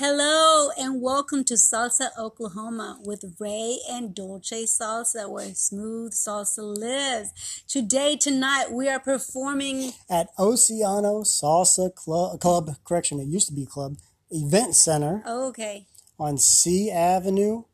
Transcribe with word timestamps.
Hello 0.00 0.70
and 0.78 1.02
welcome 1.02 1.42
to 1.42 1.54
Salsa 1.54 2.10
Oklahoma 2.16 3.00
with 3.04 3.34
Ray 3.40 3.80
and 3.90 4.14
Dolce 4.14 4.62
Salsa, 4.62 5.28
where 5.28 5.52
smooth 5.56 6.12
salsa 6.12 6.58
lives. 6.62 7.64
Today, 7.66 8.14
tonight, 8.16 8.70
we 8.70 8.88
are 8.88 9.00
performing 9.00 9.94
at 10.08 10.28
Oceano 10.38 11.26
Salsa 11.26 11.92
Club, 11.92 12.38
Club 12.38 12.76
correction, 12.84 13.18
it 13.18 13.26
used 13.26 13.48
to 13.48 13.52
be 13.52 13.66
Club, 13.66 13.96
Event 14.30 14.76
Center 14.76 15.20
oh, 15.26 15.48
okay. 15.48 15.88
on 16.16 16.38
C 16.38 16.92
Avenue. 16.92 17.64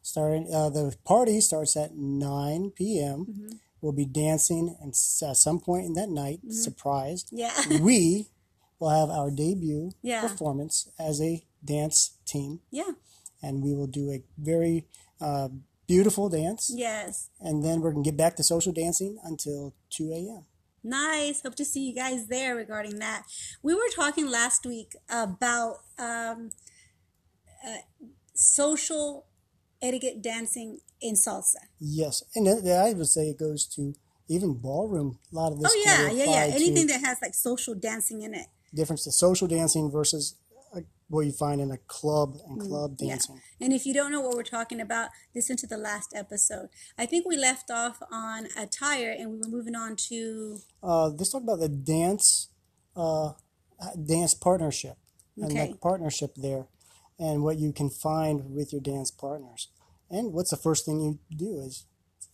Starting, 0.00 0.48
uh, 0.54 0.70
the 0.70 0.96
party 1.04 1.38
starts 1.42 1.76
at 1.76 1.94
9 1.94 2.72
p.m. 2.74 3.26
Mm-hmm. 3.28 3.56
We'll 3.82 3.92
be 3.92 4.06
dancing 4.06 4.74
and 4.80 4.92
at 5.28 5.36
some 5.36 5.60
point 5.60 5.84
in 5.84 5.92
that 5.92 6.08
night, 6.08 6.40
surprised, 6.48 7.28
Yeah. 7.30 7.52
we 7.82 8.28
will 8.80 8.88
have 8.88 9.10
our 9.10 9.30
debut 9.30 9.90
Yeah. 10.00 10.22
performance 10.22 10.88
as 10.98 11.20
a 11.20 11.44
dance 11.64 12.16
team, 12.26 12.60
yeah. 12.70 12.92
and 13.42 13.62
we 13.62 13.74
will 13.74 13.86
do 13.86 14.10
a 14.10 14.22
very 14.38 14.86
uh, 15.20 15.48
beautiful 15.86 16.28
dance, 16.28 16.70
Yes. 16.74 17.30
and 17.40 17.64
then 17.64 17.80
we're 17.80 17.92
gonna 17.92 18.04
get 18.04 18.16
back 18.16 18.36
to 18.36 18.42
social 18.42 18.72
dancing 18.72 19.18
until 19.24 19.74
2 19.90 20.12
a.m. 20.12 20.44
Nice. 20.86 21.40
Hope 21.42 21.54
to 21.56 21.64
see 21.64 21.80
you 21.88 21.94
guys 21.94 22.26
there 22.26 22.54
regarding 22.54 22.98
that. 22.98 23.22
We 23.62 23.74
were 23.74 23.88
talking 23.94 24.30
last 24.30 24.66
week 24.66 24.94
about 25.08 25.78
um, 25.98 26.50
uh, 27.66 27.78
social 28.34 29.26
etiquette 29.80 30.20
dancing 30.22 30.80
in 31.00 31.14
salsa. 31.14 31.56
Yes, 31.80 32.22
and 32.34 32.46
I 32.48 32.92
would 32.92 33.06
say 33.08 33.28
it 33.28 33.38
goes 33.38 33.66
to 33.76 33.94
even 34.28 34.54
ballroom. 34.54 35.18
A 35.32 35.34
lot 35.34 35.52
of 35.52 35.60
this. 35.60 35.72
Oh 35.74 35.82
yeah, 35.84 36.10
yeah, 36.10 36.24
yeah. 36.24 36.54
Anything 36.54 36.86
that 36.88 37.00
has 37.00 37.18
like 37.22 37.34
social 37.34 37.74
dancing 37.74 38.22
in 38.22 38.34
it. 38.34 38.46
difference 38.74 39.04
to 39.04 39.12
social 39.12 39.46
dancing 39.48 39.90
versus 39.90 40.34
what 41.14 41.26
you 41.26 41.32
find 41.32 41.60
in 41.60 41.70
a 41.70 41.78
club 41.86 42.36
and 42.46 42.60
club 42.60 42.92
Mm, 42.92 42.96
yeah. 43.00 43.08
dancing. 43.10 43.40
And 43.60 43.72
if 43.72 43.86
you 43.86 43.94
don't 43.94 44.10
know 44.12 44.20
what 44.20 44.34
we're 44.36 44.42
talking 44.42 44.80
about, 44.80 45.08
listen 45.34 45.56
to 45.58 45.66
the 45.66 45.76
last 45.78 46.12
episode. 46.14 46.68
I 46.98 47.06
think 47.06 47.26
we 47.26 47.36
left 47.36 47.70
off 47.70 48.02
on 48.10 48.48
attire 48.56 49.14
and 49.18 49.30
we 49.32 49.36
were 49.38 49.48
moving 49.48 49.74
on 49.74 49.96
to 50.08 50.58
Uh, 50.82 51.08
let's 51.08 51.30
talk 51.32 51.42
about 51.42 51.60
the 51.60 51.68
dance, 51.68 52.48
uh, 52.96 53.32
dance 54.04 54.34
partnership 54.34 54.96
and 55.36 55.50
Okay. 55.52 55.72
the 55.72 55.78
partnership 55.78 56.34
there, 56.36 56.66
and 57.18 57.42
what 57.42 57.58
you 57.58 57.72
can 57.72 57.90
find 57.90 58.54
with 58.54 58.72
your 58.72 58.80
dance 58.80 59.10
partners. 59.10 59.68
And 60.10 60.32
what's 60.32 60.50
the 60.50 60.56
first 60.56 60.84
thing 60.84 61.00
you 61.00 61.18
do 61.36 61.60
is 61.60 61.84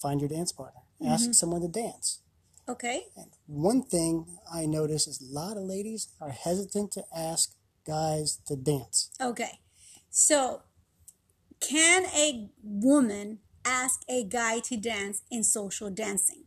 find 0.02 0.20
your 0.20 0.28
dance 0.28 0.52
partner. 0.52 0.82
Mm-hmm. 1.00 1.12
Ask 1.12 1.34
someone 1.34 1.62
to 1.62 1.68
dance. 1.68 2.20
okay. 2.68 3.06
And 3.16 3.30
One 3.46 3.82
thing 3.82 4.38
I 4.52 4.64
notice 4.66 5.06
is 5.08 5.20
a 5.20 5.32
lot 5.34 5.56
of 5.56 5.64
ladies 5.64 6.08
are 6.20 6.30
hesitant 6.30 6.92
to 6.92 7.02
ask 7.14 7.56
guys 7.86 8.38
to 8.46 8.56
dance. 8.56 9.10
Okay. 9.20 9.60
So, 10.10 10.62
can 11.60 12.04
a 12.06 12.50
woman 12.62 13.38
ask 13.64 14.00
a 14.08 14.24
guy 14.24 14.60
to 14.60 14.76
dance 14.76 15.22
in 15.30 15.44
social 15.44 15.90
dancing? 15.90 16.44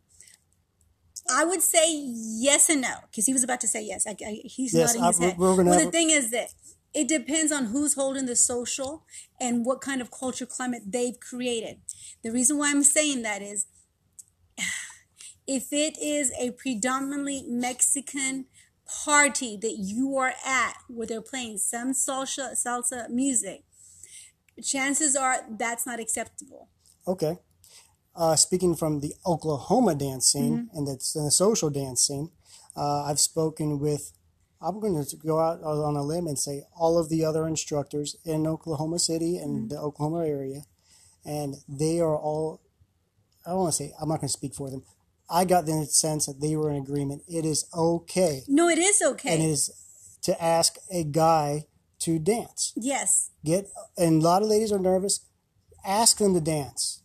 I 1.30 1.44
would 1.44 1.62
say 1.62 1.86
yes 1.90 2.68
and 2.68 2.82
no 2.82 2.94
because 3.10 3.24
he 3.26 3.32
was 3.32 3.42
about 3.44 3.60
to 3.62 3.68
say 3.68 3.82
yes. 3.82 4.06
I, 4.06 4.14
I, 4.26 4.40
he's 4.44 4.74
Yes, 4.74 4.88
nodding 4.94 5.02
I- 5.04 5.06
his 5.08 5.18
head. 5.18 5.38
we're 5.38 5.56
gonna 5.56 5.70
well, 5.70 5.84
the 5.84 5.90
thing 5.90 6.10
is 6.10 6.30
that 6.32 6.48
it 6.92 7.08
depends 7.08 7.50
on 7.50 7.66
who's 7.66 7.94
holding 7.94 8.26
the 8.26 8.36
social 8.36 9.04
and 9.40 9.64
what 9.64 9.80
kind 9.80 10.00
of 10.00 10.10
culture 10.10 10.46
climate 10.46 10.82
they've 10.86 11.18
created. 11.18 11.78
The 12.22 12.30
reason 12.30 12.58
why 12.58 12.70
I'm 12.70 12.82
saying 12.84 13.22
that 13.22 13.40
is 13.42 13.66
if 15.46 15.72
it 15.72 15.96
is 16.00 16.32
a 16.38 16.50
predominantly 16.52 17.44
Mexican 17.48 18.46
party 19.04 19.56
that 19.56 19.76
you 19.78 20.16
are 20.16 20.34
at 20.44 20.74
where 20.88 21.06
they're 21.06 21.20
playing 21.22 21.58
some 21.58 21.92
salsa 21.92 22.52
salsa 22.54 23.08
music, 23.08 23.64
chances 24.62 25.16
are 25.16 25.38
that's 25.58 25.86
not 25.86 26.00
acceptable. 26.00 26.68
Okay. 27.06 27.38
Uh, 28.16 28.36
speaking 28.36 28.76
from 28.76 29.00
the 29.00 29.14
Oklahoma 29.26 29.94
dance 29.94 30.26
scene 30.30 30.68
Mm-hmm. 30.68 30.76
and 30.78 30.86
the, 30.86 30.92
and 31.16 31.26
the 31.26 31.30
social 31.30 31.68
dance 31.70 32.06
scene, 32.06 32.30
uh, 32.76 33.02
I've 33.04 33.18
spoken 33.18 33.80
with, 33.80 34.12
I'm 34.60 34.78
going 34.80 35.04
to 35.04 35.16
go 35.16 35.40
out 35.40 35.62
on 35.62 35.96
a 35.96 36.02
limb 36.02 36.26
and 36.28 36.38
say 36.38 36.62
all 36.76 36.96
of 36.96 37.08
the 37.08 37.24
other 37.24 37.48
instructors 37.48 38.14
in 38.24 38.46
Oklahoma 38.46 38.98
City 39.00 39.36
and 39.38 39.52
Mm-hmm. 39.62 39.68
the 39.68 39.78
Oklahoma 39.80 40.24
area, 40.26 40.62
and 41.24 41.56
they 41.68 41.98
are 42.00 42.16
all, 42.16 42.60
I 43.44 43.50
don't 43.50 43.60
want 43.60 43.72
to 43.72 43.76
say, 43.76 43.92
I'm 44.00 44.08
not 44.08 44.20
going 44.20 44.28
to 44.28 44.32
speak 44.32 44.54
for 44.54 44.70
them. 44.70 44.84
I 45.30 45.44
got 45.44 45.66
the 45.66 45.86
sense 45.86 46.26
that 46.26 46.40
they 46.40 46.54
were 46.56 46.70
in 46.70 46.76
agreement. 46.76 47.22
It 47.28 47.44
is 47.44 47.66
okay, 47.74 48.42
No, 48.48 48.68
it 48.68 48.78
is 48.78 49.00
okay. 49.02 49.32
and 49.34 49.42
it 49.42 49.46
is 49.46 49.70
to 50.22 50.42
ask 50.42 50.76
a 50.90 51.04
guy 51.04 51.66
to 52.00 52.18
dance. 52.18 52.72
yes. 52.76 53.30
Get, 53.44 53.68
and 53.96 54.22
a 54.22 54.24
lot 54.24 54.42
of 54.42 54.48
ladies 54.48 54.72
are 54.72 54.78
nervous. 54.78 55.20
Ask 55.84 56.18
them 56.18 56.34
to 56.34 56.40
dance. 56.40 57.02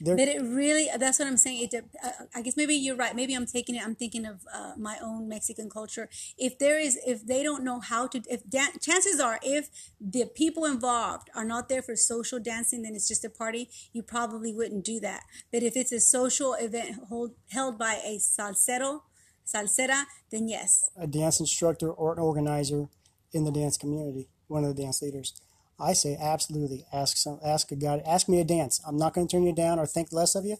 They're 0.00 0.16
But 0.16 0.28
it 0.28 0.40
really, 0.42 0.88
that's 0.98 1.18
what 1.18 1.28
I'm 1.28 1.36
saying. 1.36 1.68
It, 1.70 1.84
uh, 2.02 2.08
I 2.34 2.42
guess 2.42 2.56
maybe 2.56 2.74
you're 2.74 2.96
right. 2.96 3.14
Maybe 3.14 3.34
I'm 3.34 3.46
taking 3.46 3.74
it, 3.74 3.82
I'm 3.84 3.94
thinking 3.94 4.24
of 4.24 4.40
uh, 4.52 4.72
my 4.78 4.96
own 5.02 5.28
Mexican 5.28 5.68
culture. 5.68 6.08
If 6.38 6.58
there 6.58 6.78
is, 6.78 6.98
if 7.06 7.26
they 7.26 7.42
don't 7.42 7.64
know 7.64 7.80
how 7.80 8.06
to, 8.08 8.22
if 8.28 8.48
dan- 8.48 8.78
chances 8.80 9.20
are, 9.20 9.38
if 9.42 9.68
the 10.00 10.24
people 10.24 10.64
involved 10.64 11.28
are 11.34 11.44
not 11.44 11.68
there 11.68 11.82
for 11.82 11.96
social 11.96 12.40
dancing, 12.40 12.82
then 12.82 12.94
it's 12.94 13.08
just 13.08 13.24
a 13.24 13.30
party, 13.30 13.68
you 13.92 14.02
probably 14.02 14.54
wouldn't 14.54 14.84
do 14.84 15.00
that. 15.00 15.24
But 15.52 15.62
if 15.62 15.76
it's 15.76 15.92
a 15.92 16.00
social 16.00 16.54
event 16.54 16.96
hold, 17.08 17.32
held 17.50 17.78
by 17.78 18.00
a 18.04 18.16
salsero, 18.18 19.02
salsera, 19.46 20.04
then 20.30 20.48
yes. 20.48 20.90
a 20.96 21.06
dance 21.06 21.40
instructor 21.40 21.90
or 21.90 22.12
an 22.12 22.18
organizer 22.18 22.88
in 23.32 23.44
the 23.44 23.52
dance 23.52 23.76
community, 23.76 24.28
one 24.48 24.64
of 24.64 24.74
the 24.74 24.82
dance 24.82 25.02
leaders. 25.02 25.34
I 25.80 25.92
say 25.92 26.16
absolutely 26.20 26.84
ask 26.92 27.16
some 27.16 27.40
ask 27.44 27.70
a 27.72 27.76
guy 27.76 28.02
ask 28.06 28.28
me 28.28 28.40
a 28.40 28.44
dance. 28.44 28.80
I'm 28.86 28.96
not 28.96 29.14
going 29.14 29.26
to 29.26 29.36
turn 29.36 29.44
you 29.44 29.54
down 29.54 29.78
or 29.78 29.86
think 29.86 30.12
less 30.12 30.34
of 30.34 30.44
you. 30.44 30.56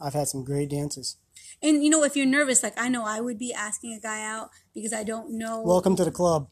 I've 0.00 0.14
had 0.14 0.28
some 0.28 0.44
great 0.44 0.70
dances. 0.70 1.16
And 1.62 1.82
you 1.82 1.90
know, 1.90 2.04
if 2.04 2.16
you're 2.16 2.26
nervous, 2.26 2.62
like 2.62 2.78
I 2.78 2.88
know 2.88 3.04
I 3.04 3.20
would 3.20 3.38
be 3.38 3.52
asking 3.52 3.94
a 3.94 4.00
guy 4.00 4.24
out 4.24 4.50
because 4.74 4.92
I 4.92 5.04
don't 5.04 5.30
know. 5.38 5.62
Welcome 5.62 5.96
to 5.96 6.04
the 6.04 6.10
club. 6.10 6.48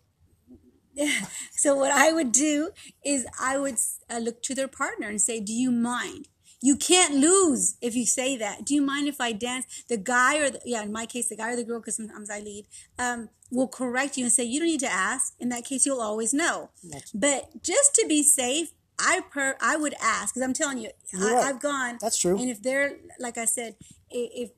So 1.57 1.75
what 1.75 1.91
I 1.91 2.13
would 2.13 2.31
do 2.31 2.71
is 3.05 3.27
I 3.41 3.59
would 3.59 3.79
uh, 4.11 4.19
look 4.19 4.43
to 4.43 4.55
their 4.55 4.69
partner 4.69 5.09
and 5.09 5.21
say, 5.21 5.41
"Do 5.41 5.53
you 5.53 5.71
mind?" 5.71 6.29
You 6.69 6.77
can't 6.77 7.15
lose 7.29 7.77
if 7.83 7.95
you 7.95 8.07
say 8.07 8.31
that. 8.39 8.65
Do 8.65 8.75
you 8.75 8.81
mind 8.83 9.07
if 9.07 9.21
I 9.21 9.33
dance? 9.33 9.67
The 9.89 9.99
guy 9.99 10.39
or 10.43 10.49
the, 10.55 10.61
yeah, 10.65 10.83
in 10.83 10.93
my 11.01 11.05
case, 11.07 11.29
the 11.29 11.37
guy 11.37 11.51
or 11.53 11.57
the 11.57 11.65
girl, 11.71 11.79
because 11.81 11.97
sometimes 11.97 12.31
I 12.31 12.41
lead, 12.41 12.65
um, 12.99 13.29
will 13.51 13.69
correct 13.69 14.17
you 14.17 14.25
and 14.25 14.33
say, 14.33 14.45
"You 14.45 14.61
don't 14.61 14.69
need 14.75 14.81
to 14.81 14.91
ask." 15.11 15.35
In 15.39 15.49
that 15.51 15.65
case, 15.67 15.85
you'll 15.87 16.01
always 16.11 16.33
know. 16.33 16.71
But 17.13 17.63
just 17.63 17.95
to 17.97 18.07
be 18.09 18.23
safe, 18.23 18.69
I 18.99 19.21
per 19.31 19.57
I 19.61 19.77
would 19.77 19.95
ask 20.01 20.33
because 20.35 20.43
I'm 20.47 20.55
telling 20.55 20.79
you, 20.79 20.91
I. 21.15 21.35
I've 21.49 21.61
gone. 21.61 21.99
That's 22.01 22.17
true. 22.17 22.39
And 22.41 22.49
if 22.49 22.63
they're 22.63 22.97
like 23.27 23.37
I 23.37 23.45
said, 23.45 23.77
i- 24.21 24.31
if 24.43 24.51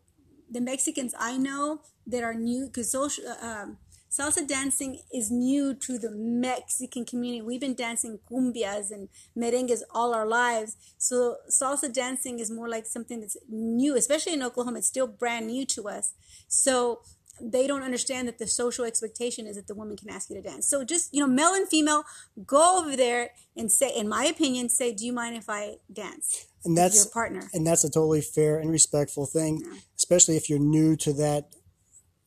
the 0.49 0.61
Mexicans 0.61 1.13
I 1.19 1.37
know 1.37 1.81
that 2.07 2.23
are 2.23 2.35
new 2.35 2.67
because 2.67 2.89
social 2.93 3.25
um, 3.43 3.79
salsa 4.11 4.47
dancing 4.47 5.01
is 5.13 5.31
new 5.31 5.75
to 5.75 5.99
the 5.99 6.11
Mexican 6.11 7.05
community. 7.05 7.43
We've 7.43 7.61
been 7.61 7.75
dancing 7.75 8.19
cumbias 8.31 8.91
and 8.91 9.09
merengues 9.37 9.83
all 9.91 10.15
our 10.15 10.27
lives, 10.27 10.77
so 10.99 11.37
salsa 11.51 11.93
dancing 11.93 12.39
is 12.39 12.51
more 12.51 12.69
like 12.69 12.87
something 12.87 13.21
that's 13.21 13.37
new, 13.49 13.97
especially 13.97 14.35
in 14.35 14.43
Oklahoma. 14.43 14.79
It's 14.79 14.87
still 14.87 15.07
brand 15.07 15.47
new 15.49 15.67
to 15.67 15.89
us, 15.89 16.15
so 16.49 17.01
they 17.41 17.67
don't 17.67 17.83
understand 17.83 18.27
that 18.29 18.39
the 18.39 18.47
social 18.47 18.85
expectation 18.87 19.47
is 19.47 19.57
that 19.57 19.67
the 19.67 19.75
woman 19.75 19.97
can 19.97 20.09
ask 20.09 20.31
you 20.31 20.37
to 20.37 20.43
dance. 20.43 20.67
So 20.67 20.85
just 20.85 21.13
you 21.13 21.21
know, 21.21 21.27
male 21.27 21.53
and 21.55 21.69
female, 21.69 22.05
go 22.47 22.79
over 22.81 22.97
there 22.97 23.31
and 23.57 23.71
say, 23.71 23.91
in 23.95 24.09
my 24.09 24.25
opinion, 24.25 24.69
say, 24.69 24.93
"Do 24.93 25.05
you 25.05 25.13
mind 25.13 25.37
if 25.37 25.49
I 25.49 25.77
dance?" 25.93 26.47
And 26.65 26.77
that's 26.77 26.97
your 26.97 27.13
partner. 27.13 27.49
and 27.53 27.67
that's 27.67 27.85
a 27.85 27.91
totally 27.91 28.23
fair 28.23 28.59
and 28.59 28.71
respectful 28.71 29.27
thing, 29.27 29.63
especially 29.97 30.37
if 30.37 30.49
you're 30.49 30.59
new 30.59 30.97
to 30.97 31.13
that 31.13 31.51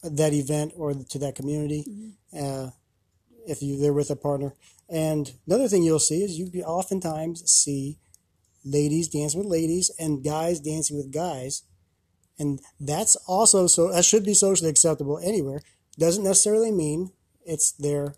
that 0.04 0.34
event 0.34 0.74
or 0.76 0.94
to 0.94 1.20
that 1.20 1.36
community. 1.36 2.14
Uh, 2.38 2.70
if 3.48 3.62
you 3.62 3.80
they're 3.80 3.94
with 3.94 4.12
a 4.12 4.16
partner, 4.16 4.54
and 4.88 5.34
another 5.48 5.68
thing 5.68 5.84
you'll 5.84 6.00
see 6.00 6.24
is 6.24 6.38
you 6.38 6.52
oftentimes 6.64 7.50
see 7.50 7.98
ladies 8.64 9.08
dancing 9.08 9.40
with 9.40 9.50
ladies 9.50 9.92
and 9.98 10.24
guys 10.24 10.60
dancing 10.60 10.98
with 10.98 11.12
guys, 11.12 11.64
and 12.38 12.60
that's 12.80 13.16
also 13.28 13.68
so 13.68 13.92
that 13.92 14.06
should 14.06 14.26
be 14.26 14.34
socially 14.34 14.70
acceptable 14.70 15.20
anywhere. 15.24 15.62
Doesn't 15.98 16.24
necessarily 16.24 16.72
mean 16.72 17.12
it's 17.46 17.72
their 17.72 18.16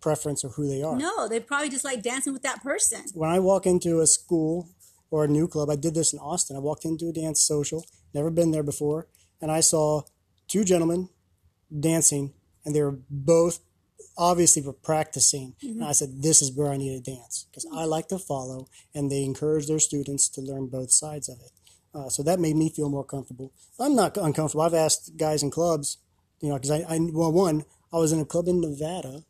preference 0.00 0.44
or 0.44 0.50
who 0.50 0.68
they 0.68 0.82
are 0.82 0.96
No, 0.96 1.26
they 1.28 1.40
probably 1.40 1.70
just 1.70 1.84
like 1.84 2.02
dancing 2.02 2.34
with 2.34 2.42
that 2.42 2.62
person. 2.62 3.04
when 3.14 3.30
I 3.30 3.38
walk 3.38 3.64
into 3.66 4.00
a 4.00 4.06
school 4.06 4.68
or 5.10 5.24
a 5.24 5.28
new 5.28 5.48
club, 5.48 5.70
I 5.70 5.76
did 5.76 5.94
this 5.94 6.12
in 6.12 6.18
Austin. 6.18 6.56
I 6.56 6.60
walked 6.60 6.84
into 6.84 7.08
a 7.08 7.12
dance 7.12 7.40
social, 7.40 7.86
never 8.12 8.30
been 8.30 8.50
there 8.50 8.62
before, 8.62 9.08
and 9.40 9.50
I 9.50 9.60
saw 9.60 10.02
two 10.46 10.62
gentlemen 10.64 11.08
dancing, 11.78 12.32
and 12.64 12.74
they 12.74 12.82
were 12.82 12.98
both 13.10 13.60
obviously 14.16 14.62
were 14.62 14.72
practicing. 14.72 15.54
And 15.62 15.84
I 15.84 15.92
said, 15.92 16.22
"This 16.22 16.40
is 16.40 16.52
where 16.52 16.70
I 16.72 16.76
need 16.76 17.04
to 17.04 17.10
dance 17.10 17.46
because 17.50 17.66
I 17.72 17.84
like 17.84 18.08
to 18.08 18.18
follow," 18.18 18.68
and 18.94 19.10
they 19.10 19.24
encourage 19.24 19.66
their 19.66 19.80
students 19.80 20.28
to 20.30 20.40
learn 20.40 20.66
both 20.66 20.92
sides 20.92 21.28
of 21.28 21.40
it. 21.40 21.50
Uh, 21.92 22.08
so 22.08 22.22
that 22.22 22.40
made 22.40 22.56
me 22.56 22.68
feel 22.70 22.88
more 22.88 23.04
comfortable. 23.04 23.52
I'm 23.78 23.94
not 23.94 24.16
uncomfortable. 24.16 24.62
I've 24.62 24.74
asked 24.74 25.16
guys 25.16 25.42
in 25.42 25.50
clubs, 25.50 25.98
you 26.40 26.48
know, 26.48 26.56
because 26.56 26.70
I, 26.70 26.78
I 26.88 26.98
well, 27.12 27.32
one, 27.32 27.64
I 27.92 27.98
was 27.98 28.12
in 28.12 28.20
a 28.20 28.24
club 28.24 28.48
in 28.48 28.60
Nevada, 28.60 29.24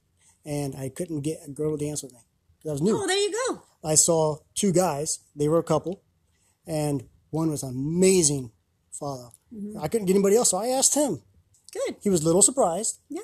and 0.44 0.75
I 0.75 0.88
couldn't 0.88 1.20
get 1.20 1.41
a 1.46 1.50
girl 1.50 1.76
to 1.76 1.85
dance 1.85 2.02
with 2.02 2.12
me 2.12 2.20
'cause 2.62 2.70
I 2.70 2.73
was 2.73 2.82
new. 2.82 2.96
Oh, 2.96 3.06
there 3.06 3.19
you 3.19 3.32
go. 3.49 3.62
I 3.82 3.94
saw 3.96 4.38
two 4.55 4.73
guys. 4.73 5.20
They 5.37 5.49
were 5.49 5.58
a 5.58 5.62
couple, 5.62 6.02
and 6.67 7.08
one 7.31 7.50
was 7.50 7.62
an 7.62 7.70
amazing 7.70 8.52
follow. 8.91 9.32
Mm-hmm. 9.52 9.79
I 9.81 9.88
couldn't 9.88 10.06
get 10.06 10.14
anybody 10.14 10.37
else, 10.37 10.50
so 10.50 10.56
I 10.58 10.69
asked 10.69 10.94
him. 10.94 11.23
Good. 11.75 11.97
He 12.00 12.11
was 12.11 12.23
a 12.23 12.26
little 12.26 12.43
surprised. 12.43 13.00
Yeah. 13.09 13.23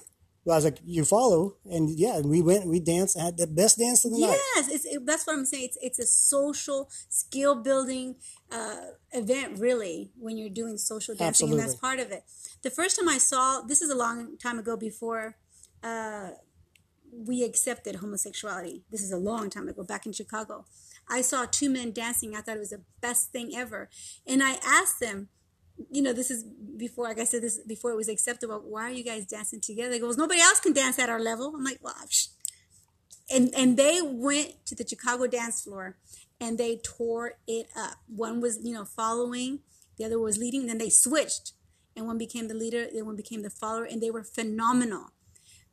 I 0.48 0.56
was 0.56 0.64
like, 0.64 0.78
"You 0.84 1.04
follow?" 1.04 1.56
And 1.70 1.90
yeah, 1.90 2.16
and 2.16 2.28
we 2.28 2.40
went. 2.40 2.66
We 2.66 2.80
danced. 2.80 3.18
Had 3.18 3.36
the 3.36 3.46
best 3.46 3.78
dance 3.78 4.04
of 4.04 4.12
the 4.12 4.18
night. 4.18 4.38
Yes, 4.56 4.84
it, 4.84 5.06
that's 5.06 5.26
what 5.26 5.36
I'm 5.36 5.44
saying. 5.44 5.64
It's 5.64 5.78
it's 5.80 5.98
a 5.98 6.06
social 6.06 6.88
skill 7.08 7.54
building 7.54 8.16
uh, 8.50 8.80
event, 9.12 9.58
really, 9.58 10.12
when 10.18 10.38
you're 10.38 10.48
doing 10.50 10.78
social 10.78 11.14
dancing, 11.14 11.50
and 11.50 11.60
that's 11.60 11.74
part 11.74 12.00
of 12.00 12.10
it. 12.10 12.24
The 12.62 12.70
first 12.70 12.98
time 12.98 13.08
I 13.08 13.18
saw 13.18 13.60
this 13.60 13.82
is 13.82 13.90
a 13.90 13.94
long 13.94 14.38
time 14.38 14.58
ago 14.58 14.76
before 14.76 15.36
uh, 15.82 16.30
we 17.12 17.44
accepted 17.44 17.96
homosexuality. 17.96 18.82
This 18.90 19.02
is 19.02 19.12
a 19.12 19.18
long 19.18 19.50
time 19.50 19.68
ago, 19.68 19.84
back 19.84 20.06
in 20.06 20.12
Chicago. 20.12 20.64
I 21.08 21.20
saw 21.20 21.44
two 21.44 21.68
men 21.68 21.92
dancing. 21.92 22.34
I 22.34 22.40
thought 22.40 22.56
it 22.56 22.60
was 22.60 22.70
the 22.70 22.82
best 23.00 23.30
thing 23.30 23.52
ever, 23.54 23.90
and 24.26 24.42
I 24.42 24.58
asked 24.64 25.00
them. 25.00 25.28
You 25.90 26.02
know, 26.02 26.12
this 26.12 26.30
is 26.30 26.44
before, 26.44 27.04
like 27.04 27.18
I 27.18 27.24
said, 27.24 27.42
this 27.42 27.58
before 27.58 27.90
it 27.92 27.96
was 27.96 28.08
acceptable. 28.08 28.62
Why 28.64 28.84
are 28.84 28.92
you 28.92 29.04
guys 29.04 29.26
dancing 29.26 29.60
together? 29.60 29.94
He 29.94 30.00
goes, 30.00 30.16
nobody 30.16 30.40
else 30.40 30.60
can 30.60 30.72
dance 30.72 30.98
at 30.98 31.08
our 31.08 31.20
level. 31.20 31.54
I'm 31.54 31.64
like, 31.64 31.78
well, 31.82 31.94
and 33.30 33.50
and 33.56 33.76
they 33.76 34.00
went 34.02 34.66
to 34.66 34.74
the 34.74 34.86
Chicago 34.86 35.26
dance 35.26 35.62
floor 35.62 35.96
and 36.40 36.58
they 36.58 36.76
tore 36.76 37.34
it 37.46 37.68
up. 37.76 37.96
One 38.08 38.40
was 38.40 38.58
you 38.62 38.74
know 38.74 38.84
following, 38.84 39.60
the 39.96 40.04
other 40.04 40.18
was 40.18 40.38
leading. 40.38 40.66
Then 40.66 40.78
they 40.78 40.90
switched, 40.90 41.52
and 41.96 42.06
one 42.06 42.18
became 42.18 42.48
the 42.48 42.54
leader, 42.54 42.86
and 42.92 43.06
one 43.06 43.16
became 43.16 43.42
the 43.42 43.50
follower, 43.50 43.84
and 43.84 44.02
they 44.02 44.10
were 44.10 44.24
phenomenal. 44.24 45.12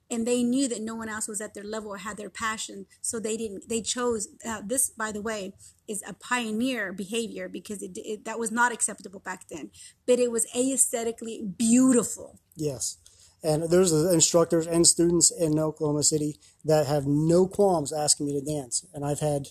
And 0.10 0.26
they 0.26 0.42
knew 0.42 0.68
that 0.70 0.82
no 0.82 0.96
one 0.96 1.10
else 1.10 1.28
was 1.28 1.42
at 1.42 1.54
their 1.54 1.66
level 1.66 1.92
or 1.92 1.98
had 1.98 2.18
their 2.18 2.30
passion, 2.30 2.86
so 3.02 3.20
they 3.20 3.36
didn't. 3.36 3.68
They 3.68 3.82
chose 3.82 4.30
uh, 4.48 4.62
this. 4.66 4.90
By 4.90 5.12
the 5.12 5.22
way, 5.22 5.54
is 5.88 6.02
a 6.08 6.14
pioneer 6.14 6.94
behavior 6.94 7.50
because 7.50 7.82
it, 7.82 7.92
it 7.96 8.26
that 8.26 8.40
was 8.40 8.52
not 8.52 8.72
acceptable 8.72 9.20
back 9.20 9.48
then, 9.50 9.70
but 10.06 10.20
it 10.20 10.32
was 10.32 10.46
aesthetically 10.56 11.42
beautiful. 11.58 12.40
Yes. 12.56 12.98
And 13.44 13.70
there's 13.70 13.92
instructors 13.92 14.66
and 14.66 14.88
students 14.88 15.30
in 15.32 15.60
Oklahoma 15.60 16.04
City 16.04 16.40
that 16.66 16.88
have 16.88 17.06
no 17.06 17.46
qualms 17.46 17.94
asking 17.94 18.28
me 18.28 18.40
to 18.40 18.44
dance. 18.44 18.86
And 18.94 19.06
I've 19.06 19.20
had 19.20 19.50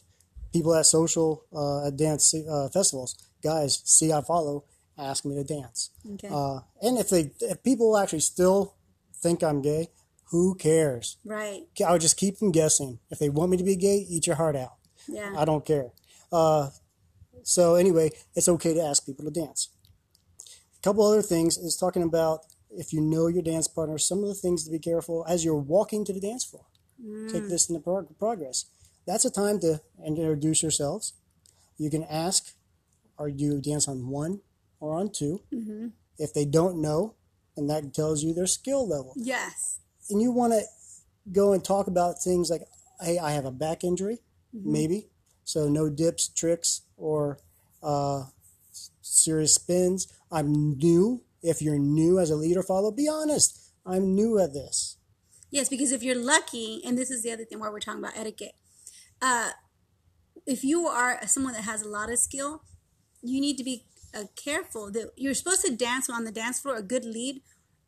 people 0.53 0.75
at 0.75 0.87
social 0.87 1.45
uh, 1.55 1.87
at 1.87 1.97
dance 1.97 2.35
uh, 2.35 2.69
festivals, 2.69 3.15
guys, 3.43 3.83
see 3.85 4.13
I 4.13 4.23
follow, 4.23 4.65
ask 4.99 5.25
me 5.25 5.35
to 5.37 5.45
dance. 5.45 5.91
Okay, 6.15 6.29
Uh, 6.31 6.61
and 6.83 6.99
if 6.99 7.11
they 7.11 7.31
if 7.41 7.63
people 7.63 7.97
actually 7.97 8.21
still 8.21 8.75
think 9.15 9.43
I'm 9.43 9.63
gay, 9.63 9.89
who 10.31 10.55
cares? 10.57 11.17
right? 11.25 11.63
I 11.87 11.93
would 11.93 12.01
just 12.01 12.17
keep 12.17 12.39
them 12.39 12.51
guessing. 12.53 12.99
If 13.11 13.19
they 13.19 13.29
want 13.29 13.51
me 13.51 13.57
to 13.57 13.65
be 13.65 13.77
gay, 13.77 14.05
eat 14.09 14.27
your 14.27 14.37
heart 14.37 14.57
out. 14.57 14.75
Yeah. 15.09 15.35
I 15.37 15.45
don't 15.45 15.65
care. 15.65 15.93
Uh, 16.33 16.71
so 17.43 17.77
anyway, 17.77 18.11
it's 18.35 18.49
okay 18.49 18.75
to 18.75 18.83
ask 18.83 19.07
people 19.07 19.25
to 19.25 19.31
dance. 19.31 19.69
A 20.79 20.81
couple 20.83 21.05
other 21.07 21.23
things 21.23 21.57
is 21.57 21.77
talking 21.77 22.03
about 22.03 22.41
if 22.71 22.93
you 22.93 23.01
know 23.01 23.29
your 23.29 23.43
dance 23.43 23.69
partner, 23.69 23.99
some 23.99 24.23
of 24.23 24.29
the 24.29 24.35
things 24.35 24.65
to 24.65 24.71
be 24.71 24.79
careful 24.81 25.25
as 25.29 25.45
you're 25.45 25.55
walking 25.55 26.05
to 26.05 26.13
the 26.13 26.21
dance 26.21 26.45
floor. 26.45 26.65
Take 27.29 27.49
this 27.49 27.69
into 27.69 27.81
prog- 27.81 28.19
progress. 28.19 28.65
That's 29.07 29.25
a 29.25 29.31
time 29.31 29.61
to 29.61 29.81
introduce 30.05 30.63
yourselves. 30.63 31.13
You 31.79 31.91
can 31.91 32.03
ask, 32.05 32.53
are 33.19 33.29
you 33.29 33.61
dance 33.61 33.87
on 33.87 34.09
one 34.09 34.41
or 34.81 34.95
on 34.95 35.11
2 35.11 35.41
If 36.19 36.33
they 36.35 36.45
don't 36.45 36.81
know, 36.81 37.15
and 37.57 37.69
that 37.71 37.95
tells 37.95 38.25
you 38.25 38.33
their 38.35 38.47
skill 38.47 38.89
level 38.89 39.13
Yes. 39.17 39.79
And 40.11 40.21
you 40.21 40.31
want 40.31 40.53
to 40.53 40.63
go 41.33 41.53
and 41.53 41.65
talk 41.65 41.87
about 41.87 42.23
things 42.23 42.51
like, 42.51 42.63
hey, 43.01 43.19
I 43.19 43.33
have 43.33 43.45
a 43.45 43.51
back 43.51 43.85
injury, 43.85 44.19
maybe, 44.53 45.09
so 45.45 45.69
no 45.69 45.89
dips, 45.89 46.29
tricks, 46.29 46.83
or 46.97 47.39
uh, 47.83 48.25
serious 49.03 49.55
spins. 49.55 50.13
I'm 50.31 50.77
new. 50.79 51.23
If 51.43 51.63
you're 51.63 51.79
new 51.79 52.19
as 52.19 52.31
a 52.31 52.37
leader, 52.37 52.63
follow. 52.63 52.91
Be 52.91 53.09
honest. 53.09 53.73
I'm 53.85 54.15
new 54.15 54.39
at 54.39 54.53
this. 54.53 54.97
Yes, 55.51 55.69
because 55.69 55.93
if 55.93 56.03
you're 56.03 56.17
lucky, 56.17 56.83
and 56.85 56.99
this 56.99 57.11
is 57.11 57.23
the 57.23 57.31
other 57.31 57.45
thing 57.45 57.61
where 57.61 57.71
we're 57.71 57.81
talking 57.81 58.03
about 58.03 58.17
etiquette, 58.17 58.55
uh, 59.23 59.51
if 60.47 60.65
you 60.65 60.87
are 60.87 61.21
someone 61.27 61.53
that 61.53 61.63
has 61.63 61.83
a 61.83 61.89
lot 61.89 62.11
of 62.11 62.19
skill, 62.19 62.63
you 63.23 63.41
need 63.41 63.57
to 63.59 63.65
be 63.65 63.85
uh, 64.15 64.25
careful 64.35 64.91
that 64.93 65.13
you're 65.17 65.35
supposed 65.35 65.65
to 65.65 65.75
dance 65.75 66.11
on 66.11 66.25
the 66.25 66.33
dance 66.33 66.61
floor. 66.61 66.77
A 66.77 66.83
good 66.83 67.05
lead 67.05 67.43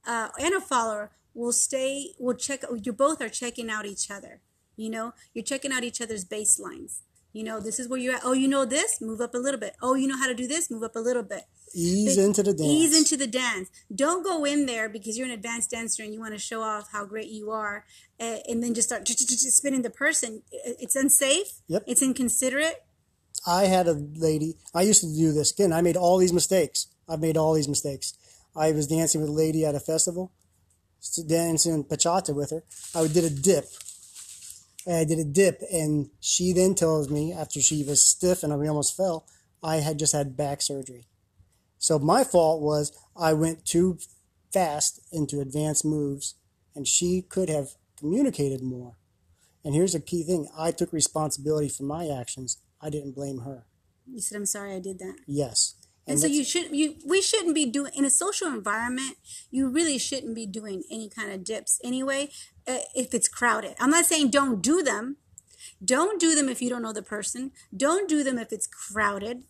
uh, 0.06 0.28
and 0.38 0.54
a 0.54 0.60
follower 0.60 1.10
will 1.38 1.52
stay. 1.52 2.14
Will 2.18 2.34
check. 2.34 2.64
You 2.82 2.92
both 2.92 3.22
are 3.22 3.28
checking 3.28 3.70
out 3.70 3.86
each 3.86 4.10
other. 4.10 4.40
You 4.76 4.90
know, 4.90 5.14
you're 5.34 5.44
checking 5.44 5.72
out 5.72 5.84
each 5.84 6.00
other's 6.00 6.24
baselines. 6.24 7.00
You 7.32 7.44
know, 7.44 7.60
this 7.60 7.78
is 7.78 7.88
where 7.88 8.00
you're 8.00 8.14
at. 8.14 8.22
Oh, 8.24 8.32
you 8.32 8.48
know 8.48 8.64
this? 8.64 9.00
Move 9.00 9.20
up 9.20 9.34
a 9.34 9.38
little 9.38 9.60
bit. 9.60 9.76
Oh, 9.82 9.94
you 9.94 10.08
know 10.08 10.16
how 10.16 10.26
to 10.26 10.34
do 10.34 10.46
this? 10.46 10.70
Move 10.70 10.82
up 10.82 10.96
a 10.96 11.00
little 11.00 11.22
bit. 11.22 11.42
Ease 11.74 12.16
But 12.16 12.24
into 12.24 12.42
the 12.42 12.54
dance. 12.54 12.70
Ease 12.70 12.96
into 12.96 13.16
the 13.16 13.26
dance. 13.26 13.68
Don't 13.94 14.24
go 14.24 14.44
in 14.44 14.66
there 14.66 14.88
because 14.88 15.18
you're 15.18 15.26
an 15.26 15.32
advanced 15.32 15.70
dancer 15.70 16.02
and 16.02 16.14
you 16.14 16.20
want 16.20 16.32
to 16.32 16.38
show 16.40 16.62
off 16.62 16.88
how 16.92 17.04
great 17.04 17.28
you 17.28 17.50
are, 17.50 17.84
uh, 18.18 18.38
and 18.48 18.62
then 18.62 18.74
just 18.74 18.88
start 18.88 19.06
spinning 19.06 19.82
the 19.82 19.90
person. 19.90 20.42
It's 20.52 20.96
unsafe. 20.96 21.60
Yep. 21.68 21.84
It's 21.86 22.02
inconsiderate. 22.02 22.82
I 23.46 23.64
had 23.64 23.86
a 23.86 23.92
lady. 23.92 24.56
I 24.74 24.82
used 24.82 25.02
to 25.02 25.14
do 25.14 25.32
this 25.32 25.52
again. 25.52 25.72
I 25.72 25.82
made 25.82 25.96
all 25.96 26.18
these 26.18 26.32
mistakes. 26.32 26.86
I've 27.08 27.20
made 27.20 27.36
all 27.36 27.52
these 27.52 27.68
mistakes. 27.68 28.14
I 28.56 28.72
was 28.72 28.86
dancing 28.86 29.20
with 29.20 29.30
a 29.30 29.32
lady 29.32 29.64
at 29.64 29.74
a 29.74 29.80
festival, 29.80 30.32
dancing 31.26 31.84
bachata 31.84 32.34
with 32.34 32.50
her. 32.50 32.62
I 32.94 33.06
did 33.08 33.24
a 33.24 33.30
dip. 33.30 33.66
And 34.86 34.96
I 34.96 35.04
did 35.04 35.18
a 35.18 35.24
dip, 35.24 35.60
and 35.70 36.08
she 36.18 36.52
then 36.52 36.74
tells 36.74 37.10
me 37.10 37.32
after 37.32 37.60
she 37.60 37.84
was 37.84 38.02
stiff 38.02 38.42
and 38.42 38.52
I 38.52 38.56
almost 38.68 38.96
fell, 38.96 39.26
I 39.62 39.76
had 39.76 39.98
just 39.98 40.14
had 40.14 40.36
back 40.36 40.62
surgery. 40.62 41.06
So 41.78 41.98
my 41.98 42.24
fault 42.24 42.62
was 42.62 42.92
I 43.16 43.32
went 43.32 43.64
too 43.64 43.98
fast 44.52 45.00
into 45.12 45.40
advanced 45.40 45.84
moves, 45.84 46.34
and 46.74 46.86
she 46.86 47.22
could 47.22 47.48
have 47.48 47.70
communicated 47.98 48.62
more. 48.62 48.96
And 49.64 49.74
here's 49.74 49.94
a 49.94 50.00
key 50.00 50.22
thing: 50.22 50.48
I 50.56 50.70
took 50.70 50.92
responsibility 50.92 51.68
for 51.68 51.82
my 51.82 52.08
actions. 52.08 52.58
I 52.80 52.90
didn't 52.90 53.14
blame 53.14 53.40
her. 53.40 53.66
You 54.06 54.20
said, 54.20 54.36
"I'm 54.36 54.46
sorry, 54.46 54.74
I 54.74 54.80
did 54.80 54.98
that." 55.00 55.16
Yes. 55.26 55.74
And, 56.08 56.18
so 56.18 56.26
you 56.26 56.42
should 56.44 56.74
you 56.74 56.96
we 57.06 57.20
shouldn't 57.20 57.54
be 57.54 57.66
doing 57.66 57.92
in 57.94 58.04
a 58.04 58.10
social 58.10 58.48
environment. 58.48 59.16
You 59.50 59.68
really 59.68 59.98
shouldn't 59.98 60.34
be 60.34 60.46
doing 60.46 60.82
any 60.90 61.08
kind 61.08 61.30
of 61.32 61.44
dips 61.44 61.80
anyway. 61.84 62.30
Uh, 62.66 62.78
if 62.94 63.12
it's 63.14 63.28
crowded, 63.28 63.74
I'm 63.80 63.90
not 63.90 64.06
saying 64.06 64.30
don't 64.30 64.60
do 64.62 64.82
them. 64.82 65.16
Don't 65.84 66.18
do 66.20 66.34
them 66.34 66.48
if 66.48 66.60
you 66.62 66.68
don't 66.70 66.82
know 66.82 66.92
the 66.92 67.02
person. 67.02 67.52
Don't 67.76 68.08
do 68.08 68.24
them 68.24 68.38
if 68.38 68.52
it's 68.52 68.66
crowded. 68.66 69.42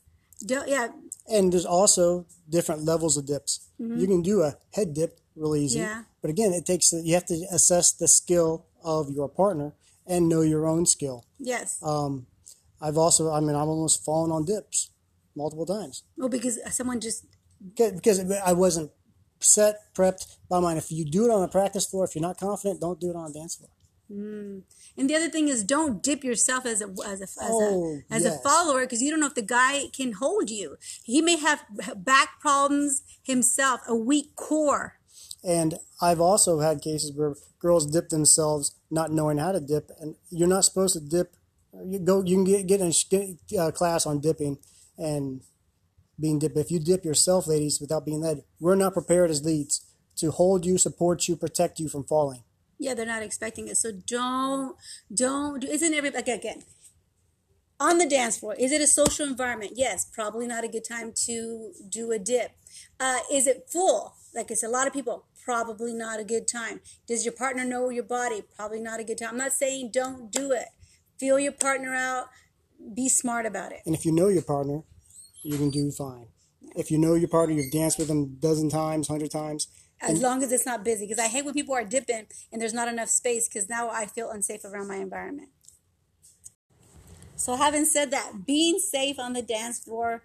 Don't 0.45 0.69
yeah 0.69 0.89
and 1.27 1.53
there's 1.53 1.67
also 1.67 2.27
different 2.49 2.85
levels 2.85 3.17
of 3.17 3.27
dips. 3.27 3.69
You 3.79 4.07
can 4.07 4.23
do 4.23 4.43
a 4.43 4.57
head 4.73 4.95
dip 4.95 5.21
really 5.37 5.65
easy, 5.65 5.79
Mm-hmm. 5.81 5.89
Yeah. 5.89 6.03
but 6.23 6.31
again, 6.31 6.53
it 6.53 6.65
takes 6.67 6.93
you 6.93 7.15
have 7.15 7.27
to 7.27 7.47
assess 7.53 7.93
the 7.93 8.09
skill 8.09 8.67
of 8.83 9.11
your 9.11 9.29
partner 9.29 9.73
and 10.07 10.29
know 10.29 10.41
your 10.43 10.67
own 10.67 10.87
skill. 10.87 11.25
yes. 11.39 11.79
Um, 11.83 12.27
I've 12.81 12.97
also, 12.97 13.31
I 13.33 13.41
mean, 13.41 13.57
I've 13.57 13.69
almost 13.69 14.05
fallen 14.05 14.31
on 14.31 14.45
dips 14.45 14.91
multiple 15.39 15.65
times 15.65 16.03
well, 16.17 16.29
because 16.29 16.59
someone 16.77 17.01
just 17.01 17.25
because 17.75 18.31
I 18.45 18.53
wasn't 18.53 18.91
set 19.41 19.95
prepped 19.95 20.37
by 20.49 20.61
mine. 20.61 20.77
If 20.77 20.91
you 20.91 21.05
do 21.05 21.25
it 21.25 21.31
on 21.31 21.43
a 21.43 21.49
practice 21.49 21.87
floor, 21.87 22.05
if 22.05 22.15
you're 22.15 22.23
not 22.23 22.39
confident, 22.39 22.81
don't 22.81 23.01
do 23.01 23.11
it 23.11 23.17
on 23.17 23.31
a 23.31 23.33
dance 23.33 23.57
floor. 23.57 23.71
Mm. 24.11 24.63
And 24.97 25.11
the 25.11 25.15
other 25.15 25.29
thing 25.29 25.49
is, 25.49 25.63
don't 25.63 26.03
dip 26.03 26.25
yourself 26.25 26.65
as 26.65 26.81
a 26.81 26.89
as 27.07 27.21
a 27.21 27.25
as 27.25 27.39
Oh, 27.43 28.01
a 28.11 28.15
as 28.15 28.25
a 28.25 28.39
follower 28.39 28.81
because 28.81 29.03
you 29.03 29.11
don't 29.11 29.21
know 29.21 29.27
if 29.27 29.35
the 29.35 29.43
guy 29.43 29.85
can 29.93 30.13
hold 30.13 30.51
you. 30.51 30.77
He 31.05 31.21
may 31.21 31.37
have 31.37 31.65
back 31.97 32.41
problems 32.41 33.03
himself, 33.23 33.81
a 33.87 33.95
weak 33.95 34.35
core. 34.35 34.95
And 35.45 35.79
I've 36.01 36.21
also 36.21 36.61
had 36.61 36.81
cases 36.81 37.13
where 37.13 37.35
girls 37.61 37.87
dip 37.87 38.09
themselves 38.09 38.75
not 38.91 39.13
knowing 39.13 39.39
how 39.39 39.53
to 39.53 39.61
dip, 39.61 39.91
and 40.01 40.17
you're 40.31 40.49
not 40.49 40.65
supposed 40.65 40.95
to 40.95 41.01
dip. 41.01 41.35
You 41.85 41.99
go, 41.99 42.23
you 42.25 42.37
can 42.37 42.45
get 42.45 42.67
get 42.67 42.81
in 42.81 42.91
a 42.91 43.57
a 43.57 43.63
uh, 43.67 43.71
class 43.71 44.07
on 44.07 44.21
dipping 44.21 44.59
and 44.99 45.43
being 46.21 46.39
dip. 46.39 46.57
If 46.57 46.71
you 46.71 46.81
dip 46.81 47.05
yourself, 47.05 47.47
ladies, 47.47 47.81
without 47.81 48.05
being 48.05 48.21
led, 48.21 48.43
we're 48.61 48.75
not 48.75 48.93
prepared 48.93 49.31
as 49.31 49.45
leads 49.45 49.87
to 50.17 50.31
hold 50.31 50.67
you, 50.67 50.79
support 50.79 51.29
you, 51.29 51.37
protect 51.37 51.79
you 51.79 51.89
from 51.89 52.05
falling. 52.05 52.43
Yeah, 52.79 52.95
they're 52.95 53.07
not 53.07 53.23
expecting 53.23 53.69
it. 53.69 53.77
So 53.77 53.91
don't 53.93 54.77
don't. 55.13 55.65
Isn't 55.65 55.95
every 55.95 56.11
like 56.11 56.29
again 56.29 56.63
on 57.81 57.99
the 57.99 58.09
dance 58.09 58.39
floor? 58.39 58.55
Is 58.59 58.73
it 58.73 58.81
a 58.81 58.87
social 58.87 59.27
environment? 59.27 59.73
Yes, 59.77 60.05
probably 60.05 60.47
not 60.47 60.65
a 60.65 60.69
good 60.69 60.85
time 60.85 61.13
to 61.27 61.73
do 61.89 62.13
a 62.13 62.19
dip. 62.19 62.53
Uh, 63.01 63.19
is 63.33 63.47
it 63.47 63.69
full? 63.71 64.15
Like 64.35 64.51
it's 64.51 64.63
a 64.63 64.69
lot 64.69 64.87
of 64.87 64.93
people. 64.93 65.27
Probably 65.45 65.95
not 65.95 66.21
a 66.21 66.25
good 66.25 66.47
time. 66.47 66.81
Does 67.07 67.25
your 67.25 67.33
partner 67.33 67.65
know 67.65 67.89
your 67.89 68.05
body? 68.05 68.43
Probably 68.57 68.81
not 68.81 69.01
a 69.01 69.05
good 69.05 69.19
time. 69.19 69.31
I'm 69.31 69.39
not 69.39 69.53
saying 69.53 69.91
don't 69.93 70.31
do 70.31 70.53
it. 70.53 70.67
Feel 71.19 71.41
your 71.41 71.53
partner 71.53 71.95
out. 71.95 72.27
Be 72.95 73.09
smart 73.09 73.47
about 73.47 73.73
it. 73.73 73.81
And 73.87 73.95
if 73.95 74.05
you 74.05 74.13
know 74.13 74.29
your 74.29 74.43
partner, 74.43 74.83
you 75.43 75.57
can 75.57 75.71
do 75.71 75.91
fine. 75.91 76.27
If 76.77 76.91
you 76.91 76.99
know 76.99 77.15
your 77.15 77.29
partner, 77.29 77.55
you've 77.55 77.73
danced 77.73 77.99
with 77.99 78.09
them 78.09 78.23
a 78.23 78.27
dozen 78.27 78.69
times, 78.69 79.09
hundred 79.09 79.31
times. 79.31 79.69
As 80.01 80.23
long 80.23 80.45
as 80.45 80.53
it's 80.53 80.65
not 80.65 80.85
busy, 80.85 81.07
because 81.07 81.19
I 81.19 81.27
hate 81.27 81.45
when 81.45 81.55
people 81.55 81.75
are 81.75 81.85
dipping 81.85 82.27
and 82.53 82.63
there's 82.63 82.75
not 82.75 82.87
enough 82.87 83.09
space. 83.09 83.49
Because 83.49 83.69
now 83.69 83.91
I 83.91 84.07
feel 84.07 84.31
unsafe 84.31 84.65
around 84.65 84.87
my 84.87 84.97
environment. 84.97 85.49
So, 87.35 87.57
having 87.57 87.85
said 87.85 88.11
that, 88.13 88.47
being 88.47 88.79
safe 88.79 89.19
on 89.19 89.33
the 89.33 89.43
dance 89.43 89.81
floor, 89.81 90.23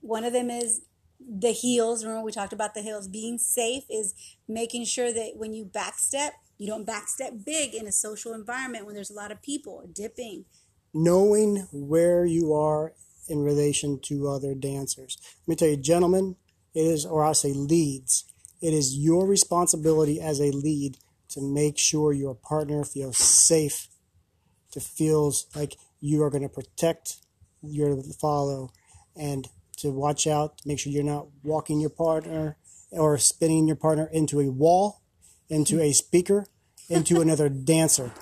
one 0.00 0.24
of 0.24 0.32
them 0.32 0.50
is 0.50 0.82
the 1.18 1.52
heels. 1.52 2.04
Remember, 2.04 2.24
we 2.24 2.32
talked 2.32 2.52
about 2.52 2.74
the 2.74 2.82
heels. 2.82 3.08
Being 3.08 3.38
safe 3.38 3.84
is 3.88 4.14
making 4.46 4.84
sure 4.84 5.12
that 5.12 5.32
when 5.36 5.52
you 5.54 5.64
backstep, 5.64 6.30
you 6.58 6.66
don't 6.66 6.86
backstep 6.86 7.44
big 7.44 7.74
in 7.74 7.86
a 7.86 7.92
social 7.92 8.32
environment 8.32 8.86
when 8.86 8.94
there's 8.94 9.10
a 9.10 9.14
lot 9.14 9.32
of 9.32 9.42
people 9.42 9.88
dipping. 9.92 10.44
Knowing 10.94 11.66
where 11.72 12.24
you 12.24 12.54
are 12.54 12.94
in 13.28 13.42
relation 13.42 13.98
to 13.98 14.28
other 14.28 14.54
dancers. 14.54 15.18
Let 15.46 15.48
me 15.48 15.56
tell 15.56 15.68
you, 15.68 15.76
gentlemen, 15.76 16.36
it 16.74 16.86
is, 16.86 17.04
or 17.04 17.24
I'll 17.24 17.34
say 17.34 17.52
leads, 17.52 18.24
it 18.60 18.72
is 18.72 18.96
your 18.96 19.26
responsibility 19.26 20.20
as 20.20 20.40
a 20.40 20.52
lead 20.52 20.96
to 21.30 21.42
make 21.42 21.78
sure 21.78 22.12
your 22.12 22.34
partner 22.34 22.84
feels 22.84 23.18
safe, 23.18 23.88
to 24.72 24.80
feels 24.80 25.46
like 25.54 25.76
you 26.00 26.22
are 26.22 26.30
going 26.30 26.42
to 26.42 26.48
protect 26.48 27.16
your 27.62 28.00
follow, 28.20 28.70
and 29.16 29.48
to 29.78 29.90
watch 29.90 30.26
out, 30.26 30.60
make 30.64 30.78
sure 30.78 30.92
you're 30.92 31.02
not 31.02 31.26
walking 31.42 31.80
your 31.80 31.90
partner 31.90 32.56
or 32.90 33.18
spinning 33.18 33.66
your 33.66 33.76
partner 33.76 34.08
into 34.12 34.40
a 34.40 34.50
wall, 34.50 35.02
into 35.48 35.80
a 35.80 35.92
speaker, 35.92 36.46
into 36.88 37.20
another 37.20 37.48
dancer. 37.48 38.12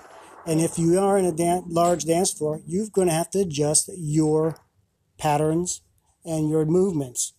And 0.46 0.60
if 0.60 0.78
you 0.78 0.98
are 0.98 1.16
in 1.18 1.24
a 1.24 1.32
dan- 1.32 1.64
large 1.68 2.04
dance 2.04 2.32
floor, 2.32 2.60
you're 2.66 2.88
going 2.90 3.08
to 3.08 3.14
have 3.14 3.30
to 3.30 3.40
adjust 3.40 3.90
your 3.96 4.56
patterns 5.18 5.80
and 6.24 6.50
your 6.50 6.64
movements. 6.64 7.32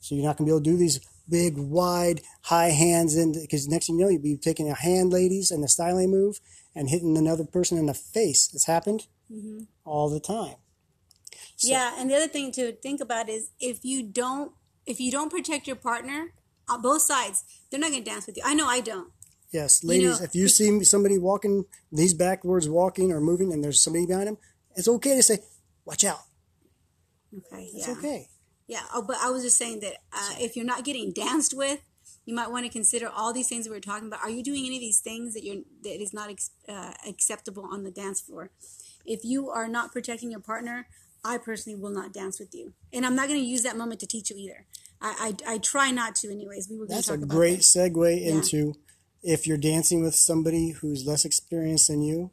So 0.00 0.14
you're 0.14 0.24
not 0.24 0.36
going 0.36 0.46
to 0.46 0.50
be 0.52 0.56
able 0.56 0.64
to 0.64 0.70
do 0.70 0.76
these 0.76 1.00
big, 1.28 1.56
wide, 1.56 2.20
high 2.44 2.70
hands 2.70 3.16
in 3.16 3.32
because 3.32 3.68
next 3.68 3.86
thing 3.86 3.98
you 3.98 4.04
know, 4.04 4.10
you'll 4.10 4.22
be 4.22 4.36
taking 4.36 4.68
a 4.70 4.74
hand, 4.74 5.10
ladies, 5.12 5.50
and 5.50 5.62
the 5.62 5.68
styling 5.68 6.10
move 6.10 6.40
and 6.74 6.88
hitting 6.90 7.16
another 7.16 7.44
person 7.44 7.78
in 7.78 7.86
the 7.86 7.94
face. 7.94 8.50
It's 8.54 8.66
happened 8.66 9.06
Mm-hmm. 9.32 9.60
all 9.84 10.10
the 10.10 10.18
time. 10.18 10.56
So- 11.56 11.68
Yeah, 11.70 11.94
and 11.96 12.10
the 12.10 12.16
other 12.16 12.26
thing 12.26 12.50
to 12.52 12.72
think 12.72 13.00
about 13.00 13.28
is 13.28 13.50
if 13.60 13.84
you 13.84 14.02
don't 14.02 14.50
if 14.86 14.98
you 14.98 15.12
don't 15.12 15.30
protect 15.30 15.68
your 15.68 15.76
partner 15.76 16.32
on 16.68 16.82
both 16.82 17.02
sides, 17.02 17.44
they're 17.70 17.78
not 17.78 17.92
going 17.92 18.02
to 18.02 18.10
dance 18.10 18.26
with 18.26 18.36
you. 18.36 18.42
I 18.44 18.54
know 18.54 18.66
I 18.66 18.80
don't. 18.80 19.12
Yes, 19.50 19.82
You 19.82 19.88
ladies, 19.88 20.20
know, 20.20 20.24
if 20.24 20.34
you 20.34 20.48
see 20.48 20.84
somebody 20.84 21.18
walking, 21.18 21.64
these 21.90 22.14
backwards 22.14 22.68
walking 22.68 23.10
or 23.12 23.20
moving, 23.20 23.52
and 23.52 23.62
there's 23.64 23.82
somebody 23.82 24.06
behind 24.06 24.28
them, 24.28 24.38
it's 24.76 24.86
okay 24.88 25.16
to 25.16 25.22
say, 25.22 25.38
"Watch 25.84 26.04
out." 26.04 26.20
Okay, 27.36 27.70
It's 27.74 27.86
yeah. 27.88 27.94
okay. 27.94 28.28
Yeah, 28.66 28.82
oh, 28.94 29.02
but 29.02 29.16
I 29.20 29.30
was 29.30 29.42
just 29.42 29.56
saying 29.56 29.80
that 29.80 29.94
uh, 30.12 30.34
if 30.38 30.54
you're 30.54 30.64
not 30.64 30.84
getting 30.84 31.12
danced 31.26 31.56
with, 31.56 31.80
you 32.24 32.34
might 32.34 32.50
want 32.50 32.64
to 32.64 32.70
consider 32.70 33.08
all 33.08 33.32
these 33.32 33.48
things 33.48 33.64
that 33.64 33.70
we 33.72 33.76
are 33.78 33.80
talking 33.80 34.06
about. 34.06 34.20
Are 34.22 34.30
you 34.30 34.42
doing 34.44 34.64
any 34.66 34.76
of 34.76 34.80
these 34.80 35.00
things 35.00 35.34
that 35.34 35.42
you're 35.44 35.62
that 35.82 36.00
is 36.00 36.12
not 36.12 36.30
ex- 36.30 36.50
uh, 36.68 36.92
acceptable 37.08 37.64
on 37.70 37.82
the 37.82 37.90
dance 37.90 38.20
floor? 38.20 38.50
If 39.04 39.24
you 39.24 39.50
are 39.50 39.66
not 39.66 39.90
protecting 39.90 40.30
your 40.30 40.40
partner, 40.40 40.86
I 41.24 41.38
personally 41.38 41.78
will 41.78 41.90
not 41.90 42.12
dance 42.12 42.38
with 42.38 42.54
you, 42.54 42.72
and 42.92 43.04
I'm 43.04 43.16
not 43.16 43.26
going 43.26 43.40
to 43.40 43.46
use 43.46 43.62
that 43.62 43.76
moment 43.76 43.98
to 44.00 44.06
teach 44.06 44.30
you 44.30 44.36
either. 44.36 44.66
I 45.00 45.34
I, 45.46 45.54
I 45.54 45.58
try 45.58 45.90
not 45.90 46.14
to, 46.16 46.30
anyways. 46.30 46.68
We 46.70 46.78
were 46.78 46.86
That's 46.86 47.10
a 47.10 47.18
great 47.18 47.56
that. 47.56 47.62
segue 47.62 48.20
Yeah. 48.24 48.32
into 48.34 48.74
if 49.22 49.46
you're 49.46 49.56
dancing 49.58 50.02
with 50.02 50.14
somebody 50.14 50.70
who's 50.70 51.06
less 51.06 51.24
experienced 51.24 51.88
than 51.88 52.02
you, 52.02 52.30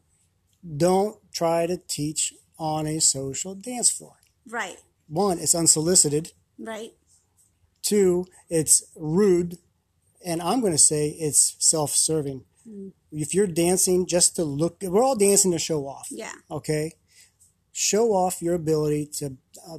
don't 0.76 1.18
try 1.32 1.68
to 1.68 1.78
teach 1.88 2.34
on 2.58 2.88
a 2.88 3.00
social 3.00 3.54
dance 3.56 3.90
floor. 3.92 4.14
Right, 4.50 4.78
One, 5.08 5.40
it's 5.40 5.54
unsolicited. 5.56 6.32
right, 6.58 6.94
Two, 7.84 8.26
it's 8.50 8.84
rude. 8.96 9.58
And 10.26 10.42
I'm 10.42 10.60
going 10.62 10.74
to 10.74 10.78
say 10.78 11.10
it's 11.10 11.56
self 11.60 11.92
serving. 11.92 12.44
Mm. 12.68 12.92
If 13.12 13.34
you're 13.34 13.48
dancing 13.48 14.06
just 14.08 14.36
to 14.38 14.44
look, 14.44 14.78
we're 14.82 15.04
all 15.04 15.16
dancing 15.16 15.52
to 15.52 15.60
show 15.60 15.88
off. 15.88 16.08
yeah, 16.12 16.34
Okay. 16.52 16.94
Show 17.72 18.08
off 18.14 18.42
your 18.42 18.56
ability 18.56 19.06
to 19.20 19.38
uh, 19.70 19.78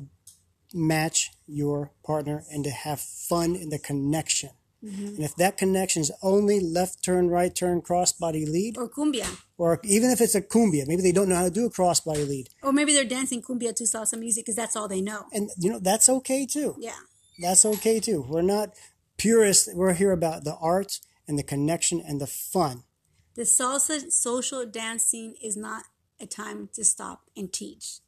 match 0.73 1.33
your 1.47 1.91
partner 2.05 2.45
and 2.50 2.62
to 2.65 2.71
have 2.71 3.00
fun 3.00 3.57
in 3.57 3.71
the 3.71 3.79
connection. 3.79 4.50
Mm-hmm. 4.85 5.06
And 5.16 5.25
if 5.25 5.35
that 5.37 5.56
connection 5.56 6.02
is 6.02 6.12
only 6.23 6.61
left 6.61 7.02
turn, 7.04 7.28
right 7.28 7.54
turn, 7.54 7.82
crossbody 7.82 8.47
lead, 8.49 8.78
or 8.78 8.88
cumbia, 8.88 9.26
or 9.56 9.80
even 9.82 10.11
if 10.11 10.20
it's 10.20 10.35
a 10.37 10.40
cumbia, 10.42 10.87
maybe 10.87 11.02
they 11.02 11.11
don't 11.12 11.28
know 11.28 11.35
how 11.35 11.44
to 11.44 11.50
do 11.50 11.66
a 11.66 11.70
crossbody 11.70 12.26
lead. 12.28 12.49
or 12.62 12.73
maybe 12.73 12.92
they're 12.94 13.04
dancing 13.04 13.42
cumbia 13.42 13.75
to 13.75 13.85
salsa 13.85 14.16
music 14.18 14.44
because 14.44 14.54
that's 14.56 14.76
all 14.76 14.87
they 14.87 15.00
know. 15.00 15.25
And, 15.32 15.50
you 15.58 15.70
know, 15.73 15.80
that's 15.80 16.08
okay 16.08 16.47
too. 16.47 16.76
Yeah, 16.78 16.92
That's 17.40 17.64
okay 17.64 17.99
too. 17.99 18.25
We're 18.28 18.42
not 18.42 18.70
purists. 19.16 19.68
We're 19.75 19.94
here 19.94 20.12
about 20.12 20.44
the 20.44 20.54
art 20.61 21.00
and 21.26 21.37
the 21.38 21.42
connection 21.42 22.00
and 22.00 22.20
the 22.20 22.26
fun. 22.28 22.85
the 23.35 23.42
salsa 23.42 24.11
social 24.12 24.64
dancing 24.64 25.35
is 25.42 25.56
not 25.56 25.85
a 26.20 26.26
time 26.26 26.68
to 26.75 26.85
stop 26.85 27.23
and 27.37 27.52
teach. 27.52 27.99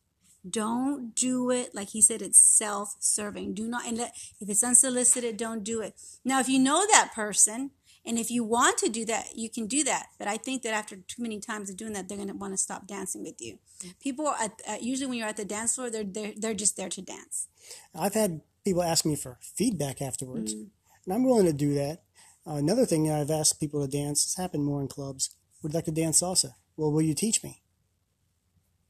Don't 0.49 1.15
do 1.15 1.51
it 1.51 1.75
like 1.75 1.91
he 1.91 2.01
said. 2.01 2.23
It's 2.23 2.39
self-serving. 2.39 3.55
Do 3.55 3.69
not 3.69 3.87
and 3.87 3.99
let, 3.99 4.15
if 4.41 4.49
it's 4.49 4.65
unsolicited, 4.65 5.37
don't 5.37 5.63
do 5.63 5.81
it. 5.81 5.95
Now, 6.25 6.41
if 6.41 6.49
you 6.49 6.59
know 6.59 6.87
that 6.87 7.13
person 7.15 7.73
and 8.07 8.19
if 8.19 8.31
you 8.31 8.43
want 8.43 8.79
to 8.79 8.89
do 8.89 9.05
that, 9.05 9.37
you 9.37 9.51
can 9.51 9.67
do 9.67 9.85
that. 9.85 10.07
But 10.19 10.27
I 10.29 10.39
think 10.39 10.63
that 10.63 10.73
after 10.73 10.97
too 10.97 11.23
many 11.23 11.39
times 11.39 11.69
of 11.69 11.77
doing 11.77 11.93
that, 11.93 12.09
they're 12.09 12.17
going 12.17 12.29
to 12.29 12.35
want 12.35 12.55
to 12.55 12.59
stop 12.59 12.87
dancing 12.87 13.23
with 13.23 13.41
you. 13.41 13.59
People 14.03 14.27
are 14.27 14.37
at, 14.41 14.63
uh, 14.67 14.77
usually 14.81 15.07
when 15.07 15.19
you're 15.19 15.29
at 15.29 15.37
the 15.37 15.45
dance 15.45 15.75
floor, 15.75 15.91
they're 15.91 16.05
they're 16.05 16.33
they're 16.37 16.55
just 16.55 16.77
there 16.77 16.89
to 16.89 17.03
dance. 17.03 17.49
I've 17.95 18.15
had 18.15 18.41
people 18.65 18.83
ask 18.83 19.05
me 19.05 19.17
for 19.17 19.39
feedback 19.41 20.01
afterwards, 20.01 20.53
and 20.53 20.71
I'm 21.13 21.25
willing 21.25 21.47
to 21.47 21.53
do 21.53 21.75
that. 21.75 22.03
Uh, 22.47 22.55
another 22.55 22.87
thing 22.87 23.05
that 23.05 23.21
I've 23.21 23.31
asked 23.31 23.61
people 23.61 23.85
to 23.85 23.91
dance, 23.91 24.25
it's 24.25 24.37
happened 24.37 24.65
more 24.65 24.81
in 24.81 24.89
clubs, 24.89 25.37
would 25.63 25.75
like 25.75 25.85
to 25.85 25.91
dance 25.91 26.23
salsa. 26.23 26.55
Well, 26.77 26.91
will 26.91 27.03
you 27.03 27.15
teach 27.15 27.43
me? 27.45 27.63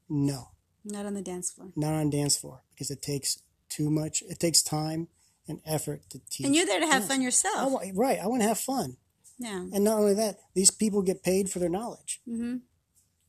No, 0.09 0.50
Not 0.83 1.05
on 1.05 1.13
the 1.13 1.21
dance 1.21 1.51
floor. 1.51 1.71
not 1.75 1.93
on 1.93 2.09
dance 2.09 2.37
floor 2.37 2.63
because 2.71 2.89
it 2.91 3.01
takes 3.01 3.41
too 3.69 3.89
much. 3.89 4.23
It 4.29 4.39
takes 4.39 4.61
time 4.63 5.07
and 5.47 5.59
effort 5.65 6.01
to 6.09 6.19
teach. 6.29 6.45
And 6.45 6.55
you're 6.55 6.65
there 6.65 6.79
to 6.79 6.87
have 6.87 7.05
fun 7.07 7.19
I 7.21 7.23
yourself. 7.23 7.71
wa- 7.71 7.83
right. 7.93 8.19
I 8.19 8.27
want 8.27 8.41
to 8.41 8.47
have 8.47 8.59
fun. 8.59 8.97
Yeah. 9.37 9.65
And 9.73 9.83
not 9.83 9.97
only 9.99 10.13
that, 10.15 10.37
these 10.53 10.71
people 10.71 11.01
get 11.01 11.23
paid 11.23 11.49
for 11.49 11.59
their 11.59 11.69
knowledge. 11.69 12.21
Mm-hmm. 12.27 12.57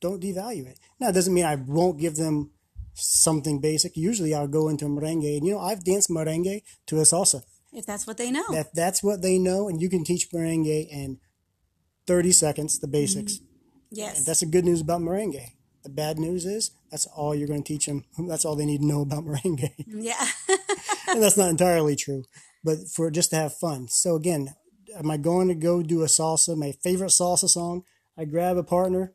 Don't 0.00 0.22
devalue 0.22 0.66
it. 0.66 0.78
Now, 1.00 1.08
it 1.08 1.12
doesn't 1.12 1.32
mean 1.32 1.44
I 1.44 1.54
won't 1.56 1.98
give 2.00 2.16
them 2.16 2.50
something 2.94 3.60
basic. 3.60 3.96
Usually 3.96 4.34
I'll 4.34 4.48
go 4.48 4.68
into 4.68 4.84
merengue. 4.86 5.36
And, 5.38 5.46
you 5.46 5.52
know, 5.54 5.60
I've 5.60 5.84
danced 5.84 6.10
merengue 6.10 6.62
to 6.86 6.96
a 6.98 7.02
salsa. 7.02 7.42
If 7.72 7.86
that's 7.86 8.06
what 8.06 8.18
they 8.18 8.30
know. 8.30 8.44
That 8.50 8.74
That's 8.74 9.02
what 9.02 9.22
they 9.22 9.38
know. 9.38 9.68
And 9.68 9.80
you 9.80 9.88
can 9.88 10.04
teach 10.04 10.30
merengue 10.30 10.86
in 10.90 11.18
30 12.06 12.32
seconds, 12.32 12.78
the 12.78 12.88
basics. 12.88 13.40
yes. 13.90 14.24
That's 14.26 14.40
the 14.40 14.46
good 14.46 14.64
news 14.64 14.80
about 14.82 15.00
merengue. 15.00 15.52
The 15.82 15.90
bad 15.90 16.18
news 16.18 16.44
is 16.46 16.70
that's 16.90 17.06
all 17.06 17.34
you're 17.34 17.48
going 17.48 17.62
to 17.62 17.72
teach 17.72 17.86
them. 17.86 18.04
That's 18.28 18.44
all 18.44 18.54
they 18.54 18.66
need 18.66 18.80
to 18.80 18.86
know 18.86 19.00
about 19.02 19.24
merengue. 19.24 19.72
yeah. 19.86 20.26
and 21.08 21.22
that's 21.22 21.36
not 21.36 21.50
entirely 21.50 21.96
true, 21.96 22.24
but 22.62 22.78
for 22.94 23.10
just 23.10 23.30
to 23.30 23.36
have 23.36 23.54
fun. 23.54 23.88
So 23.88 24.14
again, 24.14 24.54
am 24.96 25.10
I 25.10 25.16
going 25.16 25.48
to 25.48 25.54
go 25.54 25.82
do 25.82 26.02
a 26.02 26.06
salsa, 26.06 26.56
my 26.56 26.72
favorite 26.72 27.10
salsa 27.10 27.48
song? 27.48 27.82
I 28.16 28.26
grab 28.26 28.56
a 28.56 28.62
partner, 28.62 29.14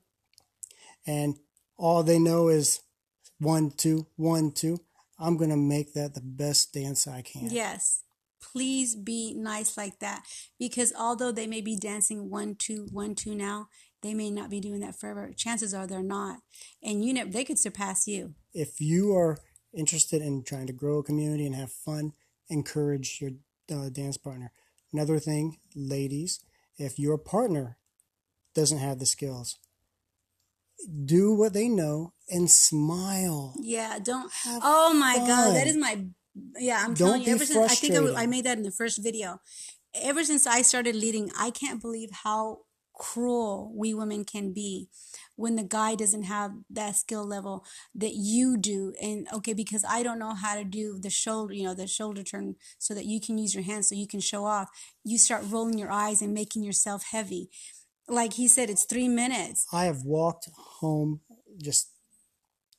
and 1.06 1.38
all 1.78 2.04
they 2.04 2.20
know 2.20 2.48
is 2.48 2.82
one, 3.40 3.72
two, 3.72 4.08
one, 4.16 4.52
two. 4.52 4.80
I'm 5.20 5.38
going 5.38 5.50
to 5.50 5.58
make 5.58 5.94
that 5.94 6.14
the 6.14 6.22
best 6.22 6.74
dance 6.74 7.08
I 7.08 7.22
can. 7.22 7.50
Yes. 7.50 8.04
Please 8.40 8.96
be 8.96 9.34
nice 9.36 9.78
like 9.78 10.00
that 10.00 10.24
because 10.60 10.94
although 10.98 11.32
they 11.32 11.48
may 11.48 11.62
be 11.62 11.76
dancing 11.76 12.30
one, 12.30 12.56
two, 12.56 12.88
one, 12.92 13.16
two 13.16 13.36
now, 13.36 13.68
they 14.02 14.14
may 14.14 14.30
not 14.30 14.50
be 14.50 14.60
doing 14.60 14.80
that 14.82 15.00
forever. 15.00 15.32
Chances 15.36 15.74
are 15.74 15.88
they're 15.88 16.04
not. 16.04 16.40
And 16.84 17.04
you 17.04 17.14
know, 17.14 17.26
they 17.26 17.44
could 17.44 17.60
surpass 17.60 18.08
you. 18.08 18.36
If 18.54 18.80
you 18.80 19.16
are 19.16 19.40
interested 19.74 20.22
in 20.22 20.44
trying 20.44 20.68
to 20.68 20.74
grow 20.74 21.00
a 21.00 21.04
community 21.04 21.46
and 21.46 21.56
have 21.56 21.72
fun, 21.72 22.14
encourage 22.50 23.20
your 23.22 23.32
uh, 23.72 23.90
dance 23.90 24.18
partner. 24.18 24.52
Another 24.94 25.20
thing, 25.20 25.58
ladies, 25.76 26.40
if 26.78 26.98
your 26.98 27.18
partner 27.18 27.78
doesn't 28.56 28.78
have 28.78 29.00
the 29.00 29.06
skills, 29.06 29.58
do 31.06 31.34
what 31.34 31.54
they 31.54 31.68
know 31.68 32.14
and 32.30 32.50
smile. 32.50 33.56
Yeah. 33.60 34.00
Don't. 34.02 34.32
Have 34.44 34.62
oh 34.64 34.94
my 34.94 35.18
God. 35.18 35.56
That 35.56 35.68
is 35.68 35.78
my. 35.78 36.06
Yeah. 36.58 36.82
I'm 36.84 36.94
Don't 36.94 37.08
telling 37.08 37.22
you, 37.22 37.26
be 37.26 37.32
ever 37.32 37.46
since 37.46 37.72
I 37.72 37.76
think 37.76 37.96
I. 37.96 38.24
I 38.24 38.26
made 38.28 38.46
that 38.46 38.58
in 38.58 38.64
the 38.64 38.72
first 38.72 39.04
video. 39.04 39.40
Ever 39.96 40.24
since 40.24 40.46
I 40.46 40.62
started 40.62 40.96
leading, 40.96 41.32
I 41.38 41.50
can't 41.50 41.82
believe 41.82 42.12
how 42.24 42.60
cruel 42.98 43.72
we 43.76 43.94
women 43.94 44.26
can 44.26 44.54
be 44.54 44.90
when 45.36 45.56
the 45.56 45.64
guy 45.64 45.94
doesn't 45.96 46.24
have 46.24 46.52
that 46.70 46.96
skill 46.96 47.26
level 47.26 47.64
that 47.94 48.14
you 48.16 48.58
do. 48.58 48.94
And 49.02 49.28
okay 49.34 49.54
because 49.54 49.86
i 49.88 50.04
don't 50.04 50.20
know 50.20 50.34
how 50.34 50.56
to 50.56 50.64
do 50.64 51.00
the 51.00 51.10
shoulder 51.10 51.54
you 51.54 51.64
know 51.64 51.74
the 51.74 51.88
shoulder 51.88 52.24
turn 52.24 52.56
so 52.80 52.94
that 52.94 53.06
you 53.06 53.20
can 53.22 53.38
use 53.38 53.54
your 53.54 53.64
hands 53.64 53.90
so 53.90 53.96
you 53.96 54.08
can 54.08 54.20
show 54.20 54.46
off. 54.46 54.70
You 55.04 55.18
start 55.18 55.44
rolling 55.48 55.78
your 55.78 55.92
eyes 55.92 56.22
and 56.22 56.34
making 56.34 56.64
yourself 56.64 57.04
heavy. 57.12 57.50
Like 58.08 58.34
he 58.34 58.48
said 58.48 58.70
it's 58.70 58.86
three 58.86 59.08
minutes. 59.08 59.68
I 59.72 59.86
have 59.86 60.04
walked 60.04 60.50
home 60.80 61.22
just 61.62 61.92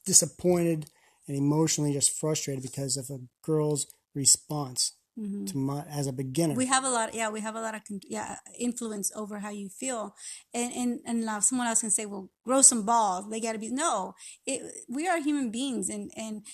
disappointed 0.04 0.86
and 1.26 1.36
emotionally 1.36 1.92
just 1.92 2.18
frustrated 2.18 2.62
because 2.62 2.96
of 2.96 3.10
a 3.10 3.20
girl's 3.42 3.86
response. 4.14 4.94
Mm-hmm. 5.18 5.46
to 5.46 5.56
my 5.56 5.82
as 5.90 6.06
a 6.06 6.12
beginner. 6.12 6.54
we 6.54 6.66
have 6.66 6.84
a 6.84 6.90
lot 6.90 7.12
yeah 7.12 7.28
we 7.28 7.40
have 7.40 7.56
a 7.56 7.60
lot 7.60 7.74
of 7.74 7.82
con- 7.88 8.00
yeah 8.06 8.36
influence 8.56 9.10
over 9.16 9.40
how 9.40 9.50
you 9.50 9.68
feel. 9.68 10.14
And 10.54 10.72
and 10.72 11.00
and 11.04 11.26
now 11.26 11.40
someone 11.40 11.66
else 11.66 11.80
can 11.80 11.90
say 11.90 12.06
well 12.06 12.30
grow 12.44 12.62
some 12.62 12.84
balls. 12.86 13.28
They 13.28 13.40
got 13.40 13.54
to 13.54 13.58
be 13.58 13.70
no 13.70 14.14
it, 14.46 14.62
we 14.88 15.08
are 15.08 15.18
human 15.20 15.50
beings 15.50 15.88
and 15.88 16.12
and 16.16 16.46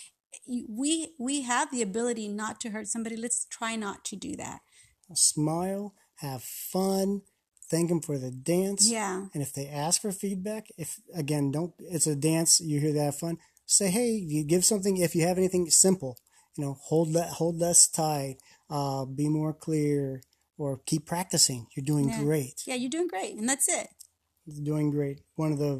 we 0.68 1.14
we 1.18 1.42
have 1.42 1.71
the 1.71 1.83
ability 1.83 2.28
not 2.28 2.61
to 2.61 2.71
hurt 2.71 2.88
somebody. 2.88 3.16
Let's 3.16 3.44
try 3.50 3.76
not 3.76 4.04
to 4.06 4.16
do 4.16 4.35
that. 4.37 4.61
Smile, 5.12 5.94
have 6.16 6.42
fun, 6.42 7.23
thank 7.71 7.88
them 7.88 8.00
for 8.00 8.18
the 8.18 8.30
dance. 8.30 8.90
yeah. 8.90 9.26
And 9.35 9.42
if 9.42 9.52
they 9.52 9.68
ask 9.68 10.00
for 10.00 10.12
feedback, 10.12 10.68
if 10.78 11.00
again, 11.14 11.50
don't 11.50 11.75
it's 11.78 12.06
a 12.06 12.16
dance, 12.16 12.61
you 12.61 12.80
hear 12.80 12.92
that 12.94 13.14
fun, 13.14 13.38
say, 13.66 13.90
hey, 13.90 14.11
you 14.11 14.44
give 14.44 14.64
something 14.64 14.97
if 14.97 15.14
you 15.14 15.26
have 15.26 15.38
anything 15.38 15.68
simple, 15.71 16.18
you 16.56 16.64
know, 16.64 16.75
hold 16.80 17.12
that 17.14 17.30
hold 17.30 17.59
less 17.59 17.87
tight, 17.88 18.37
uh, 18.76 19.04
be 19.21 19.28
more 19.28 19.52
clear, 19.66 20.23
or 20.59 20.71
keep 20.90 21.04
practicing. 21.14 21.61
You're 21.75 21.85
doing 21.93 22.09
Yeah. 22.09 22.23
great. 22.25 22.57
yeah 22.69 22.76
you're 22.81 22.95
doing 22.97 23.09
great 23.14 23.33
and 23.38 23.49
that's 23.49 23.69
it 23.81 23.88
doing 24.73 24.90
great. 24.90 25.19
One 25.43 25.52
of 25.54 25.59
the 25.59 25.75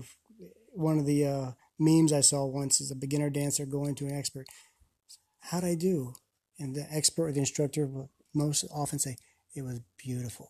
one 0.89 0.99
of 0.99 1.07
the 1.13 1.21
uh, 1.35 1.51
memes 1.79 2.13
I 2.13 2.23
saw 2.31 2.41
once 2.47 2.81
is 2.81 2.91
a 2.91 2.97
beginner 3.05 3.31
dancer 3.31 3.67
going 3.67 3.95
to 3.97 4.07
an 4.07 4.17
expert. 4.23 4.47
How'd 5.49 5.65
I 5.73 5.75
do? 5.75 6.15
And 6.59 6.75
the 6.75 6.87
expert 6.99 7.27
or 7.29 7.33
the 7.33 7.41
instructor 7.47 7.85
will 7.87 8.11
most 8.35 8.65
often 8.83 8.99
say, 8.99 9.17
It 9.55 9.63
was 9.63 9.81
beautiful. 10.07 10.49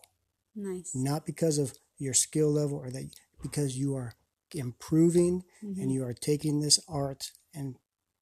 nice 0.57 0.91
not 0.95 1.27
because 1.27 1.57
of 1.59 1.69
your 1.99 2.15
skill 2.15 2.51
level 2.61 2.79
or 2.79 2.91
that 2.91 3.07
because 3.43 3.71
you 3.83 3.91
are 4.01 4.11
improving 4.55 5.35
Mm-hmm. 5.63 5.81
and 5.81 5.89
you 5.93 6.03
are 6.05 6.15
taking 6.31 6.61
this 6.61 6.79
art 6.89 7.23
and 7.55 7.77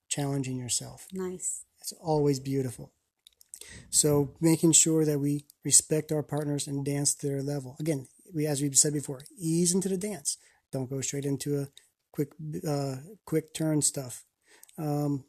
challenging 0.08 0.56
yourself 0.64 1.06
nice 1.12 1.48
it's 1.80 1.92
always 2.12 2.38
beautiful 2.40 2.86
so 3.90 4.34
making 4.40 4.72
sure 4.72 5.04
that 5.04 5.18
we 5.18 5.44
respect 5.64 6.12
our 6.12 6.22
partners 6.22 6.66
and 6.66 6.84
dance 6.84 7.14
to 7.14 7.26
their 7.26 7.42
level 7.42 7.76
again 7.80 8.06
we 8.34 8.46
as 8.46 8.62
we've 8.62 8.76
said 8.76 8.92
before 8.92 9.20
ease 9.38 9.74
into 9.74 9.88
the 9.88 9.96
dance 9.96 10.38
don't 10.72 10.90
go 10.90 11.00
straight 11.00 11.24
into 11.24 11.58
a 11.60 11.68
quick 12.12 12.32
uh, 12.66 12.96
quick 13.24 13.54
turn 13.54 13.82
stuff 13.82 14.24
um, 14.78 15.24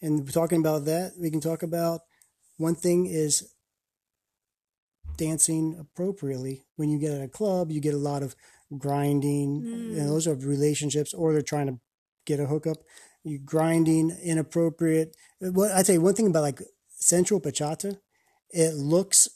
and 0.00 0.32
talking 0.32 0.60
about 0.60 0.84
that 0.84 1.12
we 1.18 1.30
can 1.30 1.40
talk 1.40 1.62
about 1.62 2.00
one 2.56 2.74
thing 2.74 3.06
is 3.06 3.52
dancing 5.16 5.76
appropriately. 5.78 6.64
When 6.76 6.90
you 6.90 6.98
get 6.98 7.12
at 7.12 7.22
a 7.22 7.28
club, 7.28 7.70
you 7.70 7.80
get 7.80 7.94
a 7.94 7.98
lot 7.98 8.22
of 8.22 8.36
grinding, 8.76 9.62
and 9.98 10.08
those 10.08 10.26
are 10.26 10.34
relationships, 10.34 11.14
or 11.14 11.32
they're 11.32 11.42
trying 11.42 11.68
to 11.68 11.78
get 12.24 12.40
a 12.40 12.46
hookup. 12.46 12.78
You 13.24 13.38
grinding 13.38 14.16
inappropriate. 14.22 15.16
What 15.40 15.72
I 15.72 15.82
tell 15.82 15.94
you, 15.94 16.00
one 16.00 16.14
thing 16.14 16.28
about 16.28 16.42
like 16.42 16.60
sensual 16.96 17.40
bachata, 17.40 17.98
it 18.50 18.74
looks 18.74 19.28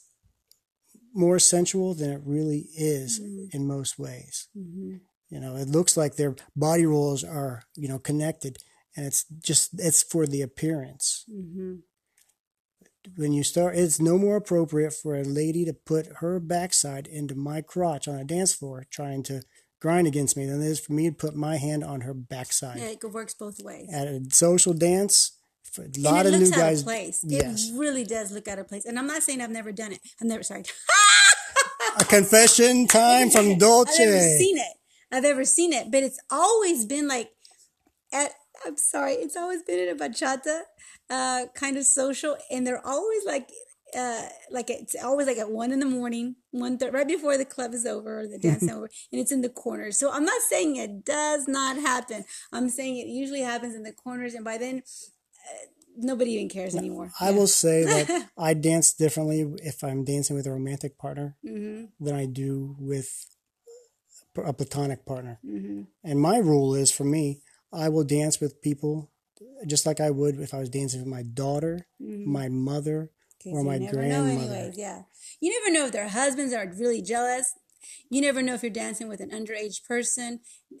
more 1.13 1.39
sensual 1.39 1.93
than 1.93 2.09
it 2.09 2.21
really 2.25 2.67
is 2.77 3.19
in 3.51 3.67
most 3.67 3.99
ways. 3.99 4.47
You 5.29 5.39
know, 5.39 5.55
it 5.55 5.69
looks 5.69 5.95
like 5.95 6.15
their 6.15 6.35
body 6.55 6.85
rolls 6.85 7.23
are 7.23 7.63
you 7.75 7.87
know 7.87 7.99
connected, 7.99 8.57
and 8.95 9.05
it's 9.05 9.25
just 9.43 9.79
it's 9.79 10.03
for 10.03 10.27
the 10.27 10.41
appearance 10.41 11.25
mm-hmm. 11.33 11.75
when 13.15 13.31
you 13.33 13.43
start, 13.43 13.75
it's 13.75 13.99
no 13.99 14.17
more 14.17 14.35
appropriate 14.35 14.93
for 14.93 15.15
a 15.15 15.23
lady 15.23 15.65
to 15.65 15.73
put 15.73 16.07
her 16.17 16.39
backside 16.39 17.07
into 17.07 17.35
my 17.35 17.61
crotch 17.61 18.07
on 18.07 18.15
a 18.15 18.25
dance 18.25 18.53
floor 18.53 18.85
trying 18.89 19.23
to 19.23 19.41
grind 19.79 20.07
against 20.07 20.37
me 20.37 20.45
than 20.45 20.61
it 20.61 20.65
is 20.65 20.79
for 20.79 20.93
me 20.93 21.09
to 21.09 21.15
put 21.15 21.35
my 21.35 21.57
hand 21.57 21.83
on 21.83 22.01
her 22.01 22.13
backside. 22.13 22.77
yeah 22.77 22.89
it 22.89 23.03
works 23.11 23.33
both 23.33 23.59
ways 23.63 23.89
At 23.91 24.07
a 24.07 24.21
social 24.29 24.73
dance, 24.73 25.37
for 25.71 25.83
a 25.83 25.89
lot 25.99 26.25
it 26.25 26.33
of 26.33 26.39
looks 26.39 26.49
new 26.51 26.55
out 26.57 26.59
guys. 26.59 26.79
of 26.79 26.85
place 26.85 27.19
Yes. 27.27 27.69
it 27.69 27.77
really 27.77 28.03
does 28.03 28.31
look 28.31 28.47
out 28.47 28.59
of 28.59 28.67
place 28.67 28.85
and 28.85 28.97
i'm 28.99 29.07
not 29.07 29.23
saying 29.23 29.41
i've 29.41 29.49
never 29.49 29.71
done 29.71 29.91
it 29.91 29.99
i've 30.21 30.27
never 30.27 30.43
sorry 30.43 30.63
A 31.99 32.05
confession 32.05 32.87
time 32.87 33.29
from 33.29 33.57
Dolce. 33.57 33.91
I've 34.01 34.09
never 34.09 34.19
seen 34.37 34.57
it. 34.57 34.73
I've 35.11 35.25
ever 35.25 35.43
seen 35.43 35.73
it, 35.73 35.91
but 35.91 36.03
it's 36.03 36.19
always 36.29 36.85
been 36.85 37.07
like 37.07 37.31
at 38.13 38.31
I'm 38.65 38.77
sorry, 38.77 39.13
it's 39.13 39.35
always 39.35 39.61
been 39.63 39.79
in 39.79 39.89
a 39.89 39.95
bachata 39.99 40.61
uh, 41.09 41.47
kind 41.53 41.75
of 41.77 41.83
social, 41.83 42.37
and 42.49 42.65
they're 42.65 42.85
always 42.85 43.25
like 43.25 43.49
uh, 43.97 44.21
like 44.51 44.69
it's 44.69 44.95
always 45.03 45.27
like 45.27 45.37
at 45.37 45.49
one 45.51 45.73
in 45.73 45.79
the 45.81 45.85
morning, 45.85 46.35
one 46.51 46.77
th- 46.77 46.93
right 46.93 47.07
before 47.07 47.37
the 47.37 47.43
club 47.45 47.73
is 47.73 47.85
over 47.85 48.21
or 48.21 48.27
the 48.27 48.37
dance 48.41 48.63
is 48.63 48.69
over, 48.71 48.89
and 49.11 49.19
it's 49.19 49.31
in 49.33 49.41
the 49.41 49.49
corners. 49.49 49.97
So 49.97 50.11
I'm 50.13 50.23
not 50.23 50.41
saying 50.49 50.77
it 50.77 51.03
does 51.03 51.45
not 51.47 51.75
happen. 51.77 52.23
I'm 52.53 52.69
saying 52.69 52.97
it 52.99 53.07
usually 53.07 53.41
happens 53.41 53.75
in 53.75 53.83
the 53.83 53.91
corners, 53.91 54.33
and 54.33 54.45
by 54.45 54.57
then. 54.57 54.83
Nobody 55.97 56.31
even 56.31 56.49
cares 56.49 56.75
anymore. 56.75 57.11
I 57.19 57.31
will 57.31 57.47
say 57.47 57.83
that 57.83 58.29
I 58.37 58.53
dance 58.53 58.93
differently 58.93 59.45
if 59.57 59.83
I'm 59.83 60.03
dancing 60.03 60.35
with 60.35 60.47
a 60.47 60.51
romantic 60.51 60.97
partner 60.97 61.37
hmm 61.43 61.85
than 61.99 62.15
I 62.15 62.25
do 62.25 62.75
with 62.79 63.25
a 64.35 64.53
platonic 64.53 65.05
partner. 65.05 65.39
hmm 65.43 65.81
And 66.03 66.19
my 66.19 66.37
rule 66.37 66.73
is 66.73 66.91
for 66.91 67.03
me, 67.03 67.41
I 67.73 67.89
will 67.89 68.03
dance 68.03 68.39
with 68.39 68.61
people 68.61 69.11
just 69.67 69.85
like 69.85 69.99
I 69.99 70.09
would 70.09 70.39
if 70.39 70.53
I 70.53 70.59
was 70.59 70.69
dancing 70.69 71.01
with 71.01 71.07
my 71.09 71.23
daughter, 71.23 71.87
my 71.99 72.49
mother, 72.49 73.11
or 73.45 73.63
my 73.63 73.77
never 73.77 73.97
know 73.97 73.99
grandmother. 73.99 74.55
anyways, 74.55 74.77
yeah. 74.77 75.01
You 75.39 75.49
never 75.59 75.71
know 75.73 75.85
if 75.85 75.91
their 75.91 76.07
husbands 76.09 76.53
are 76.53 76.67
really 76.77 77.01
jealous. 77.01 77.53
You 78.09 78.21
never 78.21 78.41
know 78.41 78.53
if 78.53 78.63
you're 78.63 78.71
dancing 78.71 79.07
with 79.07 79.19
an 79.19 79.29
underage 79.31 79.83
person. 79.87 80.39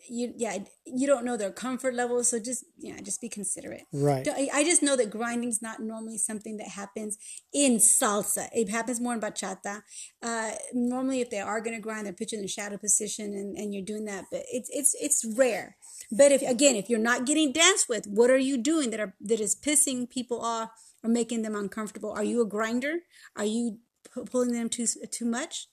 You 0.09 0.33
yeah, 0.37 0.59
you 0.85 1.07
don't 1.07 1.25
know 1.25 1.37
their 1.37 1.51
comfort 1.51 1.93
level, 1.93 2.23
so 2.23 2.39
just 2.39 2.65
yeah, 2.77 2.99
just 3.01 3.21
be 3.21 3.29
considerate. 3.29 3.83
Right. 3.91 4.23
Don't- 4.23 4.49
I 4.53 4.63
just 4.63 4.81
know 4.83 4.95
that 4.95 5.09
grinding's 5.09 5.61
not 5.61 5.79
normally 5.81 6.17
something 6.17 6.57
that 6.57 6.69
happens 6.69 7.17
in 7.53 7.77
salsa. 7.77 8.47
It 8.53 8.69
happens 8.69 8.99
more 8.99 9.13
in 9.13 9.19
bachata. 9.21 9.81
Uh, 10.21 10.51
normally, 10.73 11.21
if 11.21 11.29
they 11.29 11.39
are 11.39 11.61
going 11.61 11.75
to 11.75 11.81
grind, 11.81 12.05
they're 12.05 12.13
pitching 12.13 12.39
in 12.39 12.43
the 12.43 12.47
shadow 12.49 12.77
position, 12.77 13.33
and, 13.33 13.57
and 13.57 13.73
you're 13.73 13.83
doing 13.83 14.05
that. 14.05 14.25
But 14.31 14.43
it's 14.51 14.69
it's 14.71 14.95
it's 14.99 15.25
rare. 15.37 15.75
But 16.11 16.31
if 16.31 16.41
again, 16.41 16.75
if 16.75 16.89
you're 16.89 16.99
not 16.99 17.25
getting 17.25 17.51
danced 17.51 17.87
with, 17.89 18.05
what 18.07 18.29
are 18.29 18.37
you 18.37 18.57
doing 18.57 18.89
that 18.91 18.99
are 18.99 19.15
that 19.21 19.39
is 19.39 19.55
pissing 19.55 20.09
people 20.09 20.41
off 20.41 20.69
or 21.03 21.09
making 21.09 21.41
them 21.41 21.55
uncomfortable? 21.55 22.11
Are 22.11 22.23
you 22.23 22.41
a 22.41 22.45
grinder? 22.45 22.99
Are 23.35 23.45
you 23.45 23.79
pu- 24.13 24.25
pulling 24.25 24.51
them 24.53 24.69
too 24.69 24.87
too 25.11 25.25
much? 25.25 25.67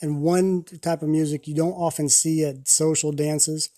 And 0.00 0.22
one 0.22 0.64
type 0.82 1.02
of 1.02 1.08
music 1.08 1.46
you 1.46 1.54
don't 1.54 1.72
often 1.72 2.08
see 2.08 2.44
at 2.44 2.68
social 2.68 3.12
dances 3.12 3.70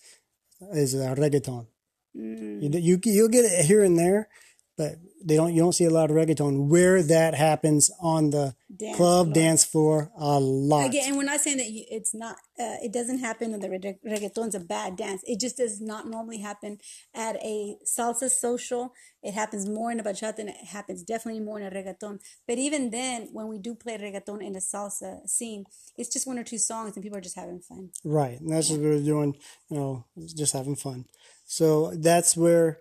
is 0.71 0.95
uh, 0.95 1.15
reggaeton. 1.15 1.67
Mm. 2.15 2.61
You, 2.61 2.79
you 2.79 2.99
you'll 3.03 3.29
get 3.29 3.45
it 3.45 3.65
here 3.65 3.83
and 3.83 3.97
there, 3.97 4.29
but 4.77 4.95
they 5.23 5.35
don't. 5.35 5.53
You 5.53 5.61
don't 5.61 5.73
see 5.73 5.85
a 5.85 5.89
lot 5.89 6.09
of 6.09 6.15
reggaeton 6.15 6.67
where 6.67 7.01
that 7.03 7.33
happens 7.33 7.89
on 7.99 8.29
the 8.29 8.55
Dance 8.75 8.97
club 8.97 9.25
floor. 9.27 9.33
dance 9.33 9.65
floor 9.65 10.11
a 10.17 10.39
lot. 10.39 10.87
Again, 10.87 11.03
and 11.07 11.17
we're 11.17 11.23
not 11.23 11.39
saying 11.39 11.57
that 11.57 11.69
you, 11.69 11.85
it's 11.89 12.13
not. 12.13 12.35
Uh, 12.59 12.77
it 12.83 12.93
doesn't 12.93 13.19
happen 13.19 13.53
in 13.53 13.59
the 13.59 13.69
reg- 13.69 14.01
reggaeton's 14.05 14.55
a 14.55 14.59
bad 14.59 14.95
dance. 14.95 15.21
It 15.25 15.39
just 15.39 15.57
does 15.57 15.81
not 15.81 16.07
normally 16.07 16.39
happen 16.39 16.79
at 17.13 17.35
a 17.37 17.77
salsa 17.85 18.29
social. 18.29 18.93
It 19.23 19.33
happens 19.33 19.67
more 19.67 19.91
in 19.91 19.99
a 19.99 20.03
bachata, 20.03 20.39
and 20.39 20.49
it 20.49 20.65
happens 20.67 21.03
definitely 21.03 21.41
more 21.41 21.59
in 21.59 21.65
a 21.65 21.71
reggaeton. 21.71 22.19
But 22.47 22.57
even 22.57 22.91
then, 22.91 23.29
when 23.31 23.47
we 23.47 23.57
do 23.57 23.73
play 23.75 23.97
reggaeton 23.97 24.41
in 24.41 24.55
a 24.55 24.59
salsa 24.59 25.27
scene, 25.27 25.65
it's 25.97 26.09
just 26.09 26.27
one 26.27 26.37
or 26.37 26.43
two 26.43 26.57
songs, 26.59 26.95
and 26.95 27.03
people 27.03 27.17
are 27.17 27.21
just 27.21 27.35
having 27.35 27.59
fun. 27.59 27.89
Right. 28.03 28.39
And 28.39 28.51
that's 28.51 28.69
what 28.69 28.79
we're 28.81 29.01
doing, 29.01 29.35
you 29.69 29.77
know, 29.77 30.05
just 30.35 30.53
having 30.53 30.75
fun. 30.75 31.05
So 31.45 31.93
that's 31.95 32.37
where 32.37 32.79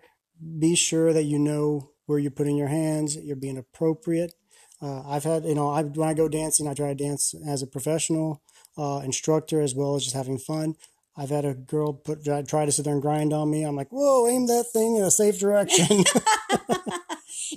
be 0.59 0.75
sure 0.75 1.12
that 1.12 1.22
you 1.25 1.38
know 1.38 1.90
where 2.07 2.19
you're 2.19 2.31
putting 2.31 2.57
your 2.57 2.69
hands, 2.69 3.16
you're 3.16 3.37
being 3.37 3.59
appropriate. 3.59 4.35
Uh, 4.81 5.03
I've 5.07 5.25
had, 5.25 5.45
you 5.45 5.55
know, 5.55 5.71
I, 5.71 5.83
when 5.83 6.09
I 6.09 6.14
go 6.14 6.29
dancing, 6.29 6.69
I 6.69 6.75
try 6.75 6.88
to 6.88 6.95
dance 6.95 7.35
as 7.47 7.62
a 7.62 7.66
professional 7.66 8.42
uh, 8.79 9.01
instructor 9.05 9.61
as 9.61 9.75
well 9.75 9.97
as 9.97 10.05
just 10.05 10.16
having 10.16 10.38
fun. 10.38 10.77
I've 11.16 11.31
had 11.31 11.45
a 11.45 11.55
girl 11.55 11.95
put 11.95 12.25
try, 12.25 12.66
to 12.66 12.73
sit 12.73 12.85
there 12.85 12.92
and 12.92 13.03
grind 13.03 13.33
on 13.33 13.51
me. 13.51 13.64
I'm 13.64 13.75
like, 13.75 13.90
whoa, 13.90 14.29
aim 14.29 14.47
that 14.49 14.66
thing 14.73 14.97
in 14.97 15.03
a 15.03 15.11
safe 15.11 15.38
direction. 15.38 16.05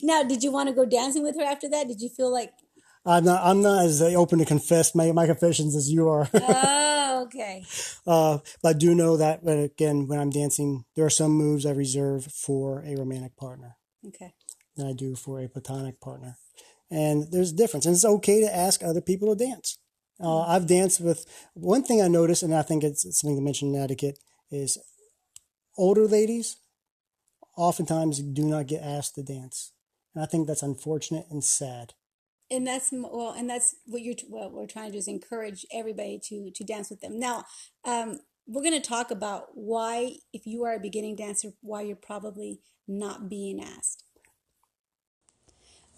Now, 0.03 0.23
did 0.23 0.43
you 0.43 0.51
want 0.51 0.69
to 0.69 0.75
go 0.75 0.85
dancing 0.85 1.23
with 1.23 1.35
her 1.35 1.43
after 1.43 1.67
that? 1.69 1.87
Did 1.87 1.99
you 1.99 2.09
feel 2.09 2.31
like, 2.31 2.51
I'm 3.05 3.25
not, 3.25 3.43
I'm 3.43 3.61
not 3.61 3.85
as 3.85 4.01
open 4.01 4.39
to 4.39 4.45
confess 4.45 4.95
my, 4.95 5.11
my 5.11 5.25
confessions 5.25 5.75
as 5.75 5.91
you 5.91 6.07
are. 6.07 6.29
oh, 6.33 7.23
okay, 7.25 7.65
Uh, 8.07 8.37
but 8.61 8.69
I 8.69 8.73
do 8.73 8.95
know 8.95 9.17
that, 9.17 9.43
but 9.43 9.57
again, 9.57 10.07
when 10.07 10.19
I'm 10.19 10.29
dancing, 10.29 10.85
there 10.95 11.05
are 11.05 11.09
some 11.09 11.31
moves 11.31 11.65
I 11.65 11.71
reserve 11.71 12.25
for 12.25 12.83
a 12.85 12.95
romantic 12.95 13.35
partner 13.35 13.77
okay, 14.07 14.33
than 14.75 14.87
I 14.87 14.93
do 14.93 15.15
for 15.15 15.41
a 15.41 15.49
platonic 15.49 15.99
partner. 15.99 16.37
And 16.91 17.31
there's 17.31 17.51
a 17.51 17.55
difference. 17.55 17.85
And 17.85 17.95
it's 17.95 18.05
okay 18.05 18.41
to 18.41 18.55
ask 18.55 18.83
other 18.83 19.01
people 19.01 19.35
to 19.35 19.45
dance. 19.45 19.77
Uh, 20.21 20.41
I've 20.41 20.67
danced 20.67 20.99
with 20.99 21.25
one 21.53 21.83
thing 21.83 22.01
I 22.01 22.07
noticed, 22.07 22.43
and 22.43 22.53
I 22.53 22.61
think 22.61 22.83
it's 22.83 23.03
something 23.17 23.37
to 23.37 23.41
mention 23.41 23.73
in 23.73 23.81
etiquette, 23.81 24.19
is 24.51 24.77
older 25.77 26.07
ladies 26.07 26.57
oftentimes 27.55 28.19
do 28.19 28.43
not 28.43 28.67
get 28.67 28.81
asked 28.81 29.15
to 29.15 29.23
dance. 29.23 29.73
And 30.15 30.23
I 30.23 30.27
think 30.27 30.47
that's 30.47 30.63
unfortunate 30.63 31.25
and 31.29 31.43
sad. 31.43 31.93
and 32.51 32.65
that's 32.65 32.89
well, 32.91 33.35
and 33.37 33.49
that's 33.49 33.75
what 33.85 34.01
you're 34.01 34.15
what 34.27 34.51
we're 34.51 34.65
trying 34.65 34.87
to 34.87 34.91
do 34.93 34.97
is 34.97 35.07
encourage 35.07 35.65
everybody 35.71 36.19
to 36.25 36.51
to 36.51 36.63
dance 36.63 36.89
with 36.89 37.01
them. 37.01 37.19
Now, 37.19 37.43
um, 37.85 38.19
we're 38.47 38.63
going 38.63 38.81
to 38.81 38.87
talk 38.87 39.11
about 39.11 39.49
why, 39.53 40.15
if 40.33 40.47
you 40.47 40.63
are 40.63 40.73
a 40.73 40.79
beginning 40.79 41.15
dancer, 41.15 41.49
why 41.61 41.81
you're 41.81 41.95
probably 41.95 42.61
not 42.87 43.29
being 43.29 43.61
asked. 43.61 44.03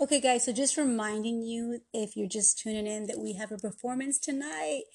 Okay, 0.02 0.20
guys, 0.20 0.46
so 0.46 0.52
just 0.52 0.78
reminding 0.78 1.44
you 1.44 1.82
if 1.94 2.18
you're 2.18 2.28
just 2.28 2.58
tuning 2.58 2.88
in 2.88 3.06
that 3.06 3.20
we 3.20 3.34
have 3.34 3.52
a 3.52 3.58
performance 3.60 4.18
tonight. 4.18 4.86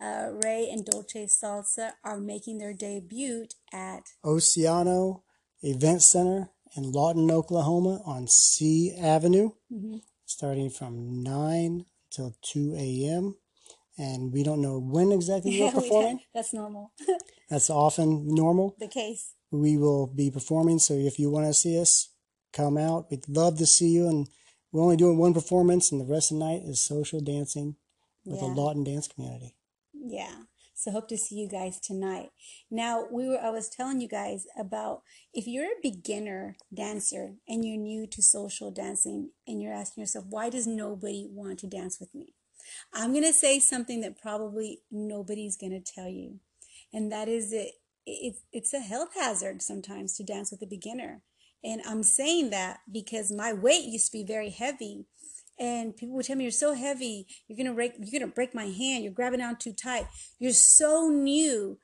Uh, 0.00 0.30
Ray 0.42 0.70
and 0.72 0.86
Dolce 0.86 1.26
Salsa 1.26 1.90
are 2.02 2.18
making 2.18 2.56
their 2.56 2.72
debut 2.72 3.44
at 3.74 4.04
Oceano 4.24 5.20
Event 5.60 6.00
Center 6.00 6.48
in 6.78 6.92
Lawton, 6.92 7.30
Oklahoma 7.30 8.00
on 8.06 8.26
C 8.26 8.96
Avenue, 8.98 9.50
mm-hmm. 9.70 9.96
starting 10.24 10.70
from 10.70 11.22
9 11.22 11.84
till 12.10 12.34
2 12.40 12.74
a.m. 12.74 13.36
And 13.98 14.32
we 14.32 14.42
don't 14.42 14.62
know 14.62 14.80
when 14.80 15.12
exactly 15.12 15.60
we're 15.60 15.72
performing. 15.82 16.20
That's 16.34 16.54
normal. 16.54 16.90
That's 17.50 17.68
often 17.68 18.34
normal. 18.34 18.76
The 18.80 18.88
case. 18.88 19.34
We 19.50 19.76
will 19.76 20.06
be 20.06 20.30
performing, 20.30 20.78
so 20.78 20.94
if 20.94 21.18
you 21.18 21.28
want 21.28 21.48
to 21.48 21.52
see 21.52 21.78
us, 21.78 22.08
come 22.54 22.78
out. 22.78 23.10
We'd 23.10 23.28
love 23.28 23.58
to 23.58 23.66
see 23.66 23.88
you. 23.88 24.08
And 24.08 24.26
we're 24.74 24.82
only 24.82 24.96
doing 24.96 25.18
one 25.18 25.32
performance, 25.32 25.92
and 25.92 26.00
the 26.00 26.04
rest 26.04 26.32
of 26.32 26.38
the 26.38 26.44
night 26.44 26.62
is 26.64 26.84
social 26.84 27.20
dancing 27.20 27.76
with 28.24 28.42
yeah. 28.42 28.48
the 28.48 28.54
Lawton 28.54 28.82
dance 28.82 29.06
community. 29.06 29.54
Yeah. 29.94 30.34
So 30.74 30.90
hope 30.90 31.06
to 31.10 31.16
see 31.16 31.36
you 31.36 31.48
guys 31.48 31.78
tonight. 31.78 32.30
Now 32.72 33.06
we 33.08 33.28
were 33.28 33.38
I 33.38 33.50
was 33.50 33.68
telling 33.68 34.00
you 34.00 34.08
guys 34.08 34.46
about 34.58 35.02
if 35.32 35.46
you're 35.46 35.66
a 35.66 35.80
beginner 35.80 36.56
dancer 36.74 37.34
and 37.48 37.64
you're 37.64 37.78
new 37.78 38.08
to 38.08 38.20
social 38.20 38.72
dancing 38.72 39.30
and 39.46 39.62
you're 39.62 39.72
asking 39.72 40.02
yourself 40.02 40.24
why 40.28 40.50
does 40.50 40.66
nobody 40.66 41.28
want 41.30 41.60
to 41.60 41.68
dance 41.68 42.00
with 42.00 42.12
me? 42.12 42.34
I'm 42.92 43.12
going 43.12 43.24
to 43.24 43.32
say 43.32 43.60
something 43.60 44.00
that 44.00 44.20
probably 44.20 44.80
nobody's 44.90 45.56
going 45.56 45.72
to 45.72 45.92
tell 45.92 46.08
you. 46.08 46.40
And 46.92 47.12
that 47.12 47.28
is 47.28 47.50
that 47.50 47.68
it's 48.04 48.40
it's 48.52 48.74
a 48.74 48.80
health 48.80 49.14
hazard 49.14 49.62
sometimes 49.62 50.16
to 50.16 50.24
dance 50.24 50.50
with 50.50 50.62
a 50.62 50.66
beginner. 50.66 51.22
And 51.64 51.80
I'm 51.86 52.02
saying 52.02 52.50
that 52.50 52.80
because 52.90 53.32
my 53.32 53.52
weight 53.52 53.84
used 53.84 54.06
to 54.06 54.12
be 54.12 54.24
very 54.24 54.50
heavy. 54.50 55.06
And 55.58 55.96
people 55.96 56.16
would 56.16 56.26
tell 56.26 56.36
me 56.36 56.44
you're 56.44 56.50
so 56.50 56.74
heavy. 56.74 57.26
You're 57.48 57.56
gonna 57.56 57.74
break 57.74 57.94
you're 57.98 58.20
gonna 58.20 58.30
break 58.30 58.54
my 58.54 58.66
hand. 58.66 59.02
You're 59.02 59.12
grabbing 59.12 59.40
on 59.40 59.56
too 59.56 59.72
tight. 59.72 60.06
You're 60.38 60.52
so 60.52 61.08
new 61.08 61.78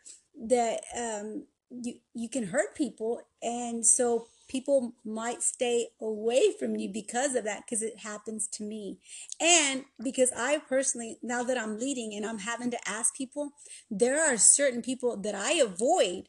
that 0.49 0.81
um, 0.97 1.47
you 1.71 1.95
you 2.15 2.29
can 2.29 2.49
hurt 2.49 2.77
people. 2.77 3.23
And 3.43 3.87
so 3.87 4.27
people 4.49 4.95
might 5.05 5.43
stay 5.43 5.87
away 6.01 6.53
from 6.59 6.75
you 6.75 6.89
because 6.93 7.37
of 7.37 7.45
that 7.45 7.63
because 7.65 7.81
it 7.81 8.01
happens 8.01 8.49
to 8.49 8.65
me. 8.65 8.99
And 9.41 9.85
because 10.03 10.33
i 10.37 10.59
personally 10.59 11.19
now 11.23 11.43
that 11.43 11.57
i'm 11.59 11.79
leading 11.79 12.15
and 12.15 12.27
i'm 12.27 12.39
having 12.39 12.71
to 12.71 12.89
ask 12.89 13.15
people 13.15 13.53
there 13.91 14.21
are 14.21 14.37
certain 14.37 14.83
people 14.83 15.17
that 15.17 15.35
i 15.35 15.53
avoid 15.53 16.29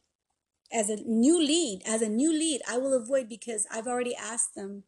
as 0.73 0.89
a 0.89 0.97
new 1.05 1.39
lead 1.39 1.81
as 1.85 2.01
a 2.01 2.09
new 2.09 2.31
lead 2.31 2.61
i 2.69 2.77
will 2.77 2.93
avoid 2.93 3.27
because 3.27 3.67
i've 3.71 3.87
already 3.87 4.15
asked 4.15 4.55
them 4.55 4.83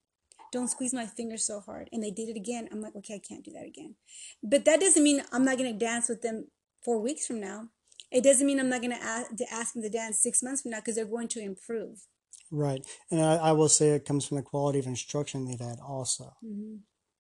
don't 0.54 0.70
squeeze 0.70 0.94
my 0.94 1.08
fingers 1.08 1.44
so 1.44 1.60
hard. 1.60 1.90
And 1.92 2.02
they 2.02 2.12
did 2.12 2.30
it 2.30 2.38
again. 2.38 2.70
I'm 2.72 2.80
like, 2.80 2.96
okay, 2.96 3.16
I 3.16 3.28
can't 3.28 3.44
do 3.44 3.52
that 3.54 3.66
again. 3.66 3.96
But 4.44 4.66
that 4.66 4.80
doesn't 4.80 5.04
mean 5.04 5.24
I'm 5.34 5.44
not 5.44 5.58
going 5.58 5.74
to 5.74 5.86
dance 5.86 6.08
with 6.08 6.22
them 6.22 6.46
four 6.86 7.02
weeks 7.02 7.26
from 7.26 7.42
now. 7.42 7.70
It 8.12 8.24
doesn't 8.24 8.46
mean 8.46 8.60
I'm 8.60 8.70
not 8.70 8.82
going 8.82 8.96
to 8.96 9.04
ask, 9.04 9.32
ask 9.52 9.74
them 9.74 9.82
to 9.82 9.90
dance 9.90 10.20
six 10.20 10.44
months 10.44 10.62
from 10.62 10.72
now 10.72 10.78
because 10.78 10.96
they're 10.96 11.06
going 11.06 11.28
to 11.30 11.40
improve. 11.40 12.06
Right. 12.52 12.86
And 13.10 13.20
I, 13.20 13.36
I, 13.38 13.52
will 13.54 13.68
say 13.68 13.90
it 13.90 14.06
comes 14.06 14.28
from 14.28 14.38
the 14.38 14.44
quality 14.44 14.78
of 14.78 14.86
instruction 14.86 15.46
they've 15.46 15.60
had 15.60 15.80
also. 15.80 16.36
Mm-hmm. 16.46 16.76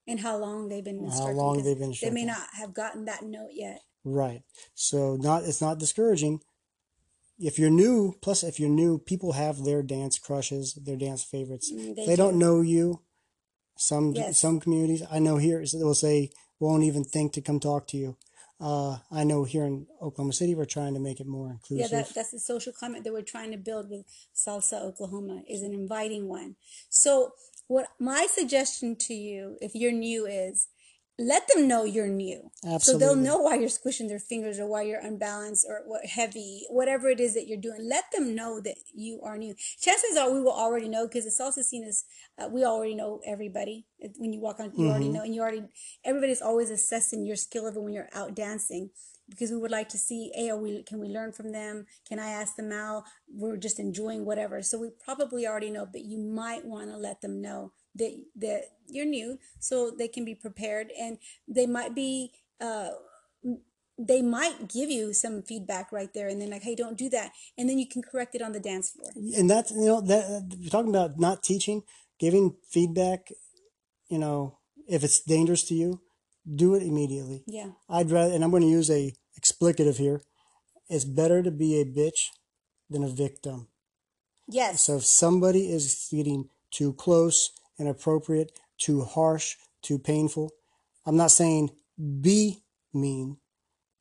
And 0.07 0.19
how 0.19 0.37
long 0.37 0.69
they've 0.69 0.83
been 0.83 1.09
How 1.09 1.31
long 1.31 1.63
they've 1.63 1.79
been 1.79 1.95
They 1.99 2.11
may 2.11 2.25
not 2.25 2.41
have 2.59 2.75
gotten 2.75 3.05
that 3.05 3.23
note 3.23 3.51
yet. 3.51 3.81
Right. 4.03 4.43
So 4.75 5.15
not 5.15 5.43
it's 5.43 5.61
not 5.61 5.79
discouraging. 5.79 6.41
If 7.39 7.57
you're 7.57 7.69
new, 7.69 8.15
plus 8.21 8.43
if 8.43 8.59
you're 8.59 8.69
new, 8.69 8.99
people 8.99 9.33
have 9.33 9.63
their 9.63 9.81
dance 9.81 10.19
crushes, 10.19 10.73
their 10.75 10.95
dance 10.95 11.23
favorites. 11.23 11.71
Mm, 11.73 11.95
they, 11.95 12.05
they 12.05 12.15
do. 12.15 12.17
don't 12.17 12.39
know 12.39 12.61
you 12.61 13.01
some 13.77 14.11
yes. 14.11 14.39
some 14.39 14.59
communities 14.59 15.03
I 15.11 15.19
know 15.19 15.37
here 15.37 15.63
will 15.73 15.95
say 15.95 16.31
won't 16.59 16.83
even 16.83 17.03
think 17.03 17.33
to 17.33 17.41
come 17.41 17.59
talk 17.59 17.87
to 17.87 17.97
you. 17.97 18.17
Uh, 18.61 18.97
I 19.11 19.23
know 19.25 19.43
here 19.43 19.65
in 19.65 19.87
Oklahoma 20.01 20.33
City 20.33 20.55
we're 20.55 20.65
trying 20.65 20.93
to 20.93 20.99
make 20.99 21.19
it 21.19 21.27
more 21.27 21.49
inclusive. 21.49 21.91
Yeah, 21.91 22.01
that, 22.01 22.13
that's 22.13 22.31
the 22.31 22.39
social 22.39 22.71
climate 22.71 23.03
that 23.03 23.11
we're 23.11 23.21
trying 23.21 23.51
to 23.51 23.57
build 23.57 23.89
with 23.89 24.05
Salsa 24.33 24.81
Oklahoma 24.81 25.41
is 25.49 25.63
an 25.63 25.73
inviting 25.73 26.29
one. 26.29 26.55
So 26.89 27.33
what 27.67 27.87
my 27.99 28.27
suggestion 28.29 28.95
to 28.97 29.13
you, 29.13 29.57
if 29.59 29.75
you're 29.75 29.91
new, 29.91 30.25
is 30.25 30.67
let 31.19 31.47
them 31.47 31.67
know 31.67 31.83
you're 31.83 32.07
new. 32.07 32.49
Absolutely. 32.65 32.79
So 32.79 32.97
they'll 32.97 33.23
know 33.23 33.37
why 33.37 33.55
you're 33.55 33.69
squishing 33.69 34.07
their 34.07 34.19
fingers 34.19 34.59
or 34.59 34.67
why 34.67 34.81
you're 34.81 34.99
unbalanced 34.99 35.65
or 35.67 35.81
what 35.85 36.05
heavy, 36.05 36.65
whatever 36.69 37.07
it 37.09 37.19
is 37.19 37.35
that 37.35 37.47
you're 37.47 37.59
doing. 37.59 37.87
Let 37.87 38.05
them 38.11 38.33
know 38.33 38.59
that 38.61 38.75
you 38.93 39.21
are 39.23 39.37
new. 39.37 39.53
Chances 39.79 40.17
are 40.17 40.31
we 40.31 40.41
will 40.41 40.53
already 40.53 40.89
know 40.89 41.07
because 41.07 41.25
it's 41.25 41.39
also 41.39 41.61
seen 41.61 41.83
as 41.83 42.05
uh, 42.39 42.47
we 42.49 42.65
already 42.65 42.95
know 42.95 43.21
everybody. 43.25 43.85
When 44.17 44.33
you 44.33 44.39
walk 44.39 44.59
on, 44.59 44.71
you 44.71 44.71
mm-hmm. 44.71 44.89
already 44.89 45.09
know, 45.09 45.21
and 45.21 45.35
you 45.35 45.41
already 45.41 45.63
everybody's 46.03 46.41
always 46.41 46.71
assessing 46.71 47.25
your 47.25 47.35
skill 47.35 47.65
level 47.65 47.83
when 47.83 47.93
you're 47.93 48.09
out 48.13 48.35
dancing 48.35 48.89
because 49.29 49.51
we 49.51 49.57
would 49.57 49.71
like 49.71 49.89
to 49.89 49.97
see, 49.97 50.31
hey, 50.33 50.49
are 50.49 50.57
we 50.57 50.83
can 50.83 50.99
we 50.99 51.07
learn 51.07 51.31
from 51.31 51.51
them? 51.51 51.85
Can 52.07 52.19
I 52.19 52.29
ask 52.29 52.55
them 52.55 52.71
out? 52.71 53.03
We're 53.31 53.57
just 53.57 53.79
enjoying 53.79 54.25
whatever. 54.25 54.61
So 54.63 54.79
we 54.79 54.89
probably 55.03 55.45
already 55.45 55.69
know, 55.69 55.87
but 55.89 56.01
you 56.01 56.17
might 56.17 56.65
want 56.65 56.89
to 56.89 56.97
let 56.97 57.21
them 57.21 57.41
know 57.41 57.71
that 57.95 58.11
that 58.35 58.63
you're 58.87 59.05
new 59.05 59.37
so 59.59 59.91
they 59.91 60.07
can 60.07 60.25
be 60.25 60.35
prepared 60.35 60.91
and 60.99 61.17
they 61.47 61.65
might 61.65 61.95
be 61.95 62.31
uh 62.61 62.89
they 63.97 64.21
might 64.21 64.69
give 64.69 64.89
you 64.89 65.13
some 65.13 65.43
feedback 65.43 65.91
right 65.91 66.13
there 66.13 66.27
and 66.27 66.41
then 66.41 66.49
like 66.49 66.63
hey 66.63 66.75
don't 66.75 66.97
do 66.97 67.09
that 67.09 67.31
and 67.57 67.69
then 67.69 67.77
you 67.77 67.87
can 67.87 68.01
correct 68.01 68.35
it 68.35 68.41
on 68.41 68.51
the 68.51 68.59
dance 68.59 68.91
floor. 68.91 69.11
And 69.15 69.49
that's 69.49 69.71
you 69.71 69.85
know 69.85 70.01
that 70.01 70.55
we're 70.59 70.69
talking 70.69 70.89
about 70.89 71.19
not 71.19 71.43
teaching 71.43 71.83
giving 72.19 72.55
feedback 72.69 73.29
you 74.09 74.17
know 74.17 74.57
if 74.87 75.03
it's 75.03 75.19
dangerous 75.19 75.63
to 75.65 75.75
you 75.75 76.01
do 76.55 76.75
it 76.75 76.83
immediately. 76.83 77.43
Yeah. 77.47 77.71
I'd 77.87 78.11
rather 78.11 78.33
and 78.33 78.43
i'm 78.43 78.51
going 78.51 78.63
to 78.63 78.69
use 78.69 78.89
a 78.89 79.13
explicative 79.39 79.97
here 79.97 80.21
it's 80.89 81.05
better 81.05 81.41
to 81.41 81.51
be 81.51 81.79
a 81.79 81.85
bitch 81.85 82.29
than 82.89 83.03
a 83.03 83.07
victim. 83.07 83.67
Yes. 84.47 84.81
So 84.81 84.97
if 84.97 85.05
somebody 85.05 85.71
is 85.71 86.07
getting 86.11 86.49
too 86.71 86.93
close 86.93 87.51
inappropriate, 87.79 88.51
too 88.77 89.01
harsh, 89.01 89.55
too 89.81 89.99
painful. 89.99 90.51
I'm 91.05 91.17
not 91.17 91.31
saying 91.31 91.71
be 92.21 92.63
mean, 92.93 93.37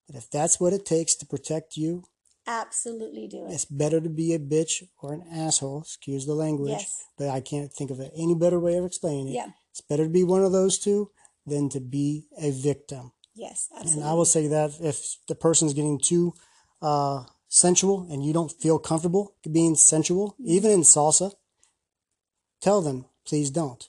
but 0.06 0.16
if 0.16 0.30
that's 0.30 0.60
what 0.60 0.72
it 0.72 0.86
takes 0.86 1.14
to 1.16 1.26
protect 1.26 1.76
you, 1.76 2.04
absolutely 2.46 3.28
do 3.28 3.46
it. 3.46 3.52
It's 3.52 3.64
better 3.64 4.00
to 4.00 4.08
be 4.08 4.34
a 4.34 4.38
bitch 4.38 4.82
or 5.00 5.12
an 5.12 5.24
asshole, 5.32 5.82
excuse 5.82 6.26
the 6.26 6.34
language, 6.34 6.70
yes. 6.70 7.04
but 7.18 7.28
I 7.28 7.40
can't 7.40 7.72
think 7.72 7.90
of 7.90 8.00
any 8.14 8.34
better 8.34 8.58
way 8.58 8.76
of 8.76 8.84
explaining 8.84 9.28
it. 9.28 9.34
Yeah. 9.34 9.48
It's 9.70 9.80
better 9.80 10.04
to 10.04 10.10
be 10.10 10.24
one 10.24 10.44
of 10.44 10.52
those 10.52 10.78
two 10.78 11.10
than 11.46 11.68
to 11.70 11.80
be 11.80 12.26
a 12.40 12.50
victim. 12.50 13.12
Yes, 13.34 13.68
absolutely. 13.74 14.02
And 14.02 14.10
I 14.10 14.14
will 14.14 14.24
say 14.24 14.46
that 14.48 14.72
if 14.80 15.16
the 15.26 15.34
person's 15.34 15.72
getting 15.72 15.98
too 15.98 16.34
uh, 16.82 17.24
sensual 17.48 18.06
and 18.10 18.24
you 18.24 18.32
don't 18.32 18.52
feel 18.52 18.78
comfortable 18.78 19.34
being 19.50 19.74
sensual, 19.74 20.32
mm-hmm. 20.32 20.50
even 20.50 20.70
in 20.70 20.80
salsa, 20.80 21.32
tell 22.60 22.82
them 22.82 23.06
please 23.26 23.50
don't. 23.50 23.88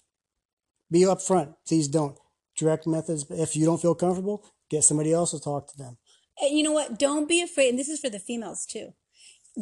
Be 0.91 1.01
upfront, 1.01 1.55
please 1.67 1.87
don't. 1.87 2.17
Direct 2.55 2.85
methods, 2.85 3.25
if 3.29 3.55
you 3.55 3.65
don't 3.65 3.81
feel 3.81 3.95
comfortable, 3.95 4.45
get 4.69 4.83
somebody 4.83 5.11
else 5.11 5.31
to 5.31 5.39
talk 5.39 5.71
to 5.71 5.77
them. 5.77 5.97
And 6.41 6.57
you 6.57 6.63
know 6.63 6.71
what? 6.71 6.99
Don't 6.99 7.27
be 7.27 7.41
afraid, 7.41 7.69
and 7.69 7.79
this 7.79 7.89
is 7.89 7.99
for 7.99 8.09
the 8.09 8.19
females 8.19 8.65
too. 8.65 8.93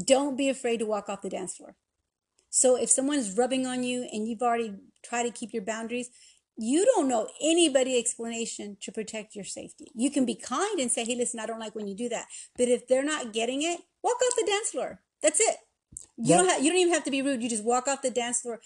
Don't 0.05 0.37
be 0.37 0.49
afraid 0.49 0.77
to 0.79 0.85
walk 0.85 1.09
off 1.09 1.21
the 1.21 1.29
dance 1.29 1.55
floor. 1.55 1.75
So 2.49 2.75
if 2.75 2.89
someone's 2.89 3.37
rubbing 3.37 3.65
on 3.65 3.83
you 3.83 4.07
and 4.11 4.27
you've 4.27 4.41
already 4.41 4.75
tried 5.03 5.23
to 5.23 5.31
keep 5.31 5.53
your 5.53 5.63
boundaries, 5.63 6.09
you 6.57 6.85
don't 6.85 7.07
know 7.07 7.29
anybody 7.41 7.97
explanation 7.97 8.77
to 8.81 8.91
protect 8.91 9.35
your 9.35 9.45
safety. 9.45 9.91
You 9.95 10.11
can 10.11 10.25
be 10.25 10.35
kind 10.35 10.79
and 10.79 10.91
say, 10.91 11.05
"Hey, 11.05 11.15
listen, 11.15 11.39
I 11.39 11.45
don't 11.45 11.59
like 11.59 11.75
when 11.75 11.87
you 11.87 11.95
do 11.95 12.09
that." 12.09 12.27
But 12.57 12.67
if 12.67 12.87
they're 12.87 13.03
not 13.03 13.33
getting 13.33 13.61
it, 13.61 13.79
walk 14.03 14.17
off 14.17 14.35
the 14.35 14.45
dance 14.45 14.69
floor. 14.69 15.01
That's 15.21 15.39
it. 15.39 15.57
You 16.17 16.35
don't 16.35 16.47
have, 16.47 16.63
you 16.63 16.69
don't 16.69 16.79
even 16.79 16.93
have 16.93 17.03
to 17.05 17.11
be 17.11 17.21
rude. 17.21 17.41
You 17.41 17.49
just 17.49 17.63
walk 17.63 17.87
off 17.87 18.01
the 18.01 18.11
dance 18.11 18.41
floor 18.41 18.59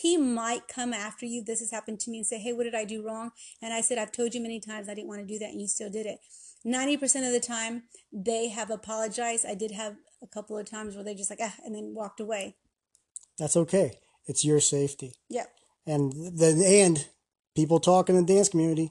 he 0.00 0.16
might 0.16 0.66
come 0.66 0.92
after 0.92 1.24
you. 1.24 1.42
This 1.42 1.60
has 1.60 1.70
happened 1.70 2.00
to 2.00 2.10
me 2.10 2.18
and 2.18 2.26
say, 2.26 2.38
Hey, 2.38 2.52
what 2.52 2.64
did 2.64 2.74
I 2.74 2.84
do 2.84 3.04
wrong? 3.06 3.30
And 3.62 3.72
I 3.72 3.80
said, 3.80 3.98
I've 3.98 4.12
told 4.12 4.34
you 4.34 4.40
many 4.40 4.60
times 4.60 4.88
I 4.88 4.94
didn't 4.94 5.08
want 5.08 5.20
to 5.20 5.26
do 5.26 5.38
that 5.38 5.50
and 5.50 5.60
you 5.60 5.68
still 5.68 5.90
did 5.90 6.06
it. 6.06 6.18
90% 6.66 7.26
of 7.26 7.32
the 7.32 7.40
time, 7.40 7.84
they 8.12 8.48
have 8.48 8.70
apologized. 8.70 9.44
I 9.46 9.54
did 9.54 9.70
have 9.70 9.96
a 10.22 10.26
couple 10.26 10.58
of 10.58 10.68
times 10.68 10.94
where 10.94 11.04
they 11.04 11.14
just 11.14 11.30
like, 11.30 11.40
ah, 11.42 11.54
and 11.64 11.74
then 11.74 11.94
walked 11.94 12.20
away. 12.20 12.56
That's 13.38 13.56
okay. 13.56 13.98
It's 14.26 14.44
your 14.44 14.60
safety. 14.60 15.14
Yep. 15.28 15.48
And 15.86 16.12
the 16.12 16.80
and 16.82 17.06
people 17.54 17.78
talk 17.78 18.08
in 18.08 18.16
the 18.16 18.22
dance 18.24 18.48
community, 18.48 18.90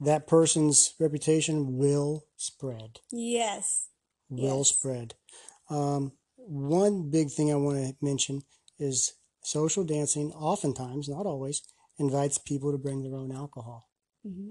that 0.00 0.26
person's 0.26 0.94
reputation 1.00 1.78
will 1.78 2.26
spread. 2.36 3.00
Yes. 3.10 3.88
Will 4.28 4.58
yes. 4.58 4.68
spread. 4.68 5.14
Um, 5.70 6.12
one 6.36 7.10
big 7.10 7.30
thing 7.30 7.50
I 7.50 7.56
want 7.56 7.78
to 7.78 7.96
mention 8.02 8.42
is 8.78 9.14
social 9.44 9.84
dancing 9.84 10.32
oftentimes, 10.32 11.08
not 11.08 11.26
always, 11.26 11.62
invites 11.98 12.38
people 12.38 12.72
to 12.72 12.78
bring 12.78 13.02
their 13.02 13.18
own 13.18 13.30
alcohol. 13.32 13.88
Mm-hmm. 14.26 14.50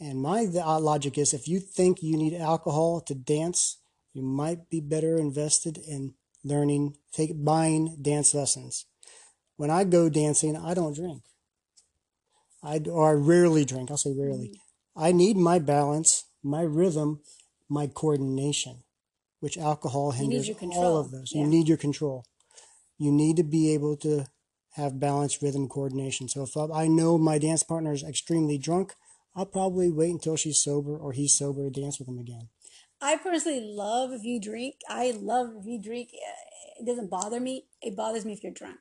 And 0.00 0.20
my 0.20 0.46
uh, 0.46 0.80
logic 0.80 1.16
is 1.16 1.32
if 1.32 1.48
you 1.48 1.60
think 1.60 2.02
you 2.02 2.16
need 2.16 2.34
alcohol 2.34 3.00
to 3.02 3.14
dance, 3.14 3.78
you 4.12 4.22
might 4.22 4.68
be 4.68 4.80
better 4.80 5.16
invested 5.16 5.78
in 5.78 6.14
learning, 6.42 6.96
take 7.12 7.44
buying 7.44 7.96
dance 8.02 8.34
lessons. 8.34 8.86
When 9.56 9.70
I 9.70 9.84
go 9.84 10.08
dancing, 10.08 10.56
I 10.56 10.74
don't 10.74 10.94
drink. 10.94 11.22
I 12.62 12.80
or 12.90 13.10
I 13.10 13.12
rarely 13.12 13.64
drink. 13.64 13.90
I'll 13.90 13.96
say 13.96 14.14
rarely. 14.16 14.48
Mm-hmm. 14.48 15.04
I 15.04 15.12
need 15.12 15.36
my 15.36 15.58
balance, 15.58 16.24
my 16.42 16.62
rhythm, 16.62 17.20
my 17.68 17.86
coordination, 17.86 18.82
which 19.40 19.58
alcohol 19.58 20.12
need 20.12 20.18
hinders 20.18 20.50
all 20.76 20.98
of 20.98 21.10
those. 21.10 21.32
Yeah. 21.32 21.42
You 21.42 21.46
need 21.46 21.68
your 21.68 21.76
control. 21.76 22.24
You 22.98 23.12
need 23.12 23.36
to 23.36 23.44
be 23.44 23.74
able 23.74 23.96
to 23.98 24.26
have 24.72 25.00
balanced 25.00 25.42
rhythm, 25.42 25.68
coordination. 25.68 26.28
So 26.28 26.42
if 26.42 26.56
I 26.56 26.88
know 26.88 27.16
my 27.18 27.38
dance 27.38 27.62
partner 27.62 27.92
is 27.92 28.02
extremely 28.02 28.58
drunk, 28.58 28.94
I'll 29.36 29.46
probably 29.46 29.90
wait 29.90 30.10
until 30.10 30.36
she's 30.36 30.62
sober 30.62 30.96
or 30.96 31.12
he's 31.12 31.36
sober 31.36 31.68
to 31.68 31.80
dance 31.80 31.98
with 31.98 32.08
him 32.08 32.18
again. 32.18 32.48
I 33.00 33.16
personally 33.16 33.60
love 33.60 34.12
if 34.12 34.24
you 34.24 34.40
drink. 34.40 34.76
I 34.88 35.12
love 35.20 35.50
if 35.58 35.66
you 35.66 35.80
drink. 35.80 36.10
It 36.80 36.86
doesn't 36.86 37.10
bother 37.10 37.40
me. 37.40 37.66
It 37.82 37.96
bothers 37.96 38.24
me 38.24 38.32
if 38.32 38.42
you're 38.42 38.52
drunk. 38.52 38.78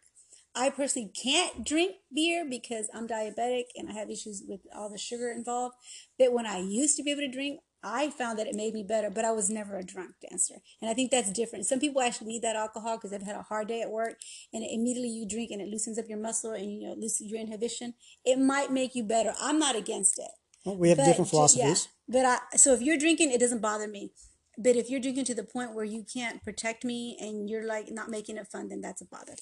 I 0.56 0.70
personally 0.70 1.12
can't 1.12 1.66
drink 1.66 1.96
beer 2.14 2.46
because 2.48 2.88
I'm 2.94 3.08
diabetic 3.08 3.66
and 3.76 3.90
I 3.90 3.94
have 3.94 4.12
issues 4.12 4.44
with 4.48 4.62
all 4.76 4.90
the 4.90 5.00
sugar 5.00 5.32
involved. 5.32 5.76
But 6.20 6.32
when 6.32 6.46
I 6.46 6.60
used 6.60 6.96
to 6.98 7.04
be 7.04 7.12
able 7.12 7.22
to 7.22 7.32
drink, 7.32 7.60
I 7.84 8.10
found 8.10 8.40
that 8.40 8.48
it 8.48 8.56
made 8.56 8.74
me 8.74 8.84
better, 8.84 9.10
but 9.10 9.26
I 9.26 9.32
was 9.32 9.50
never 9.50 9.78
a 9.78 9.84
drunk 9.84 10.16
dancer. 10.30 10.56
And 10.82 10.90
I 10.90 10.94
think 10.94 11.12
that's 11.12 11.32
different. 11.32 11.66
Some 11.66 11.80
people 11.80 12.02
actually 12.02 12.28
need 12.28 12.42
that 12.44 12.56
alcohol 12.56 12.98
because 12.98 13.12
they've 13.12 13.22
had 13.22 13.36
a 13.36 13.44
hard 13.44 13.68
day 13.68 13.82
at 13.82 13.92
work 13.92 14.16
and 14.54 14.64
immediately 14.64 15.10
you 15.10 15.28
drink 15.28 15.52
and 15.52 15.62
it 15.62 15.68
loosens 15.68 16.00
up 16.00 16.06
your 16.08 16.20
muscle 16.20 16.52
and 16.52 16.72
you 16.72 16.88
know, 16.88 16.96
loosens 16.96 17.30
your 17.30 17.40
inhibition. 17.40 17.94
It 18.24 18.40
might 18.40 18.72
make 18.72 18.96
you 18.96 19.04
better. 19.04 19.34
I'm 19.42 19.60
not 19.60 19.76
against 19.76 20.20
it. 20.20 20.32
Well, 20.66 20.78
we 20.78 20.90
have 20.90 20.98
But 20.98 21.06
different 21.06 21.30
philosophies. 21.30 21.90
Yeah, 22.08 22.22
but 22.22 22.26
I 22.26 22.58
so 22.58 22.74
if 22.74 22.82
you're 22.82 22.98
drinking, 22.98 23.32
it 23.32 23.40
doesn't 23.40 23.62
bother 23.62 23.88
me. 23.88 24.12
But 24.58 24.76
if 24.76 24.90
you're 24.90 25.00
drinking 25.00 25.26
to 25.26 25.36
the 25.36 25.44
point 25.44 25.74
where 25.74 25.84
you 25.84 26.06
can't 26.12 26.44
protect 26.44 26.86
me 26.86 27.18
and 27.20 27.50
you're 27.50 27.66
like 27.66 27.92
not 27.92 28.10
making 28.10 28.38
it 28.38 28.48
fun, 28.48 28.70
then 28.70 28.82
that's 28.82 29.02
a 29.02 29.06
bother. 29.06 29.36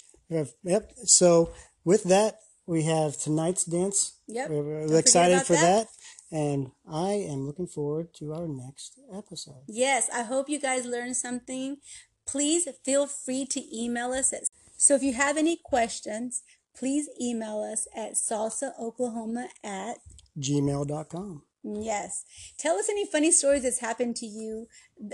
Yep. 0.64 0.94
So 1.04 1.52
with 1.84 2.04
that, 2.06 2.40
we 2.66 2.84
have 2.84 3.18
tonight's 3.18 3.66
dance. 3.66 4.18
Yep. 4.28 4.50
We're, 4.50 4.64
we're 4.64 4.88
Don't 4.88 4.98
excited 4.98 5.42
for 5.42 5.54
that. 5.54 5.62
that. 5.62 5.88
And 6.32 6.72
I 6.90 7.12
am 7.12 7.46
looking 7.46 7.68
forward 7.68 8.14
to 8.16 8.34
our 8.34 8.48
next 8.48 9.00
episode. 9.14 9.64
Yes, 9.68 10.10
I 10.14 10.24
hope 10.24 10.48
you 10.50 10.60
guys 10.60 10.86
learned 10.86 11.18
something. 11.18 11.78
Please 12.26 12.68
feel 12.86 13.08
free 13.08 13.46
to 13.48 13.62
email 13.76 14.14
us. 14.14 14.32
At, 14.32 14.44
so 14.78 14.96
if 14.96 15.04
you 15.04 15.14
have 15.14 15.36
any 15.38 15.58
questions, 15.58 16.44
please 16.76 17.10
email 17.20 17.62
us 17.62 17.88
at 17.96 18.14
salsaoklahoma 18.14 19.48
at 19.64 19.98
Gmail.com. 20.40 21.44
Yes. 21.64 22.26
Tell 22.58 22.78
us 22.78 22.90
any 22.90 23.06
funny 23.06 23.32
stories 23.32 23.64
that's 23.64 23.80
happened 23.80 24.16
to 24.18 24.26
you 24.26 24.68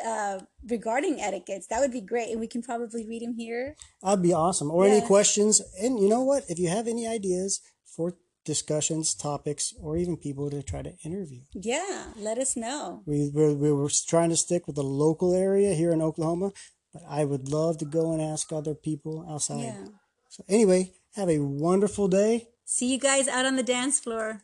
uh, 0.05 0.39
regarding 0.69 1.19
etiquettes. 1.19 1.67
That 1.67 1.81
would 1.81 1.91
be 1.91 2.01
great. 2.01 2.29
And 2.31 2.39
we 2.39 2.47
can 2.47 2.61
probably 2.61 3.05
read 3.05 3.21
them 3.21 3.33
here. 3.33 3.75
That'd 4.01 4.21
be 4.21 4.33
awesome. 4.33 4.71
Or 4.71 4.85
any 4.85 5.05
questions. 5.05 5.61
And 5.81 5.99
you 5.99 6.07
know 6.07 6.21
what? 6.21 6.43
If 6.47 6.57
you 6.59 6.69
have 6.69 6.87
any 6.87 7.05
ideas 7.07 7.61
for 7.83 8.13
discussions, 8.47 9.13
topics, 9.13 9.73
or 9.79 9.95
even 9.97 10.17
people 10.17 10.49
to 10.49 10.63
try 10.63 10.81
to 10.81 10.93
interview, 11.05 11.41
Yeah, 11.53 12.05
let 12.17 12.37
us 12.39 12.55
know. 12.57 13.03
we, 13.05 13.29
we're, 13.31 13.53
we 13.53 13.71
were 13.71 13.89
trying 14.07 14.29
to 14.31 14.37
stick 14.37 14.65
with 14.65 14.75
the 14.77 14.83
local 15.05 15.35
area 15.35 15.75
here 15.75 15.91
in 15.91 16.01
Oklahoma, 16.01 16.51
but 16.93 17.03
I 17.07 17.25
would 17.25 17.49
love 17.49 17.77
to 17.79 17.85
go 17.85 18.11
and 18.13 18.21
ask 18.21 18.51
other 18.51 18.73
people 18.73 19.25
outside. 19.29 19.63
Yeah. 19.63 19.85
So, 20.29 20.43
anyway, 20.49 20.93
have 21.15 21.29
a 21.29 21.39
wonderful 21.39 22.07
day. 22.07 22.47
See 22.65 22.91
you 22.91 22.99
guys 22.99 23.27
out 23.27 23.45
on 23.45 23.55
the 23.55 23.63
dance 23.63 23.99
floor. 23.99 24.41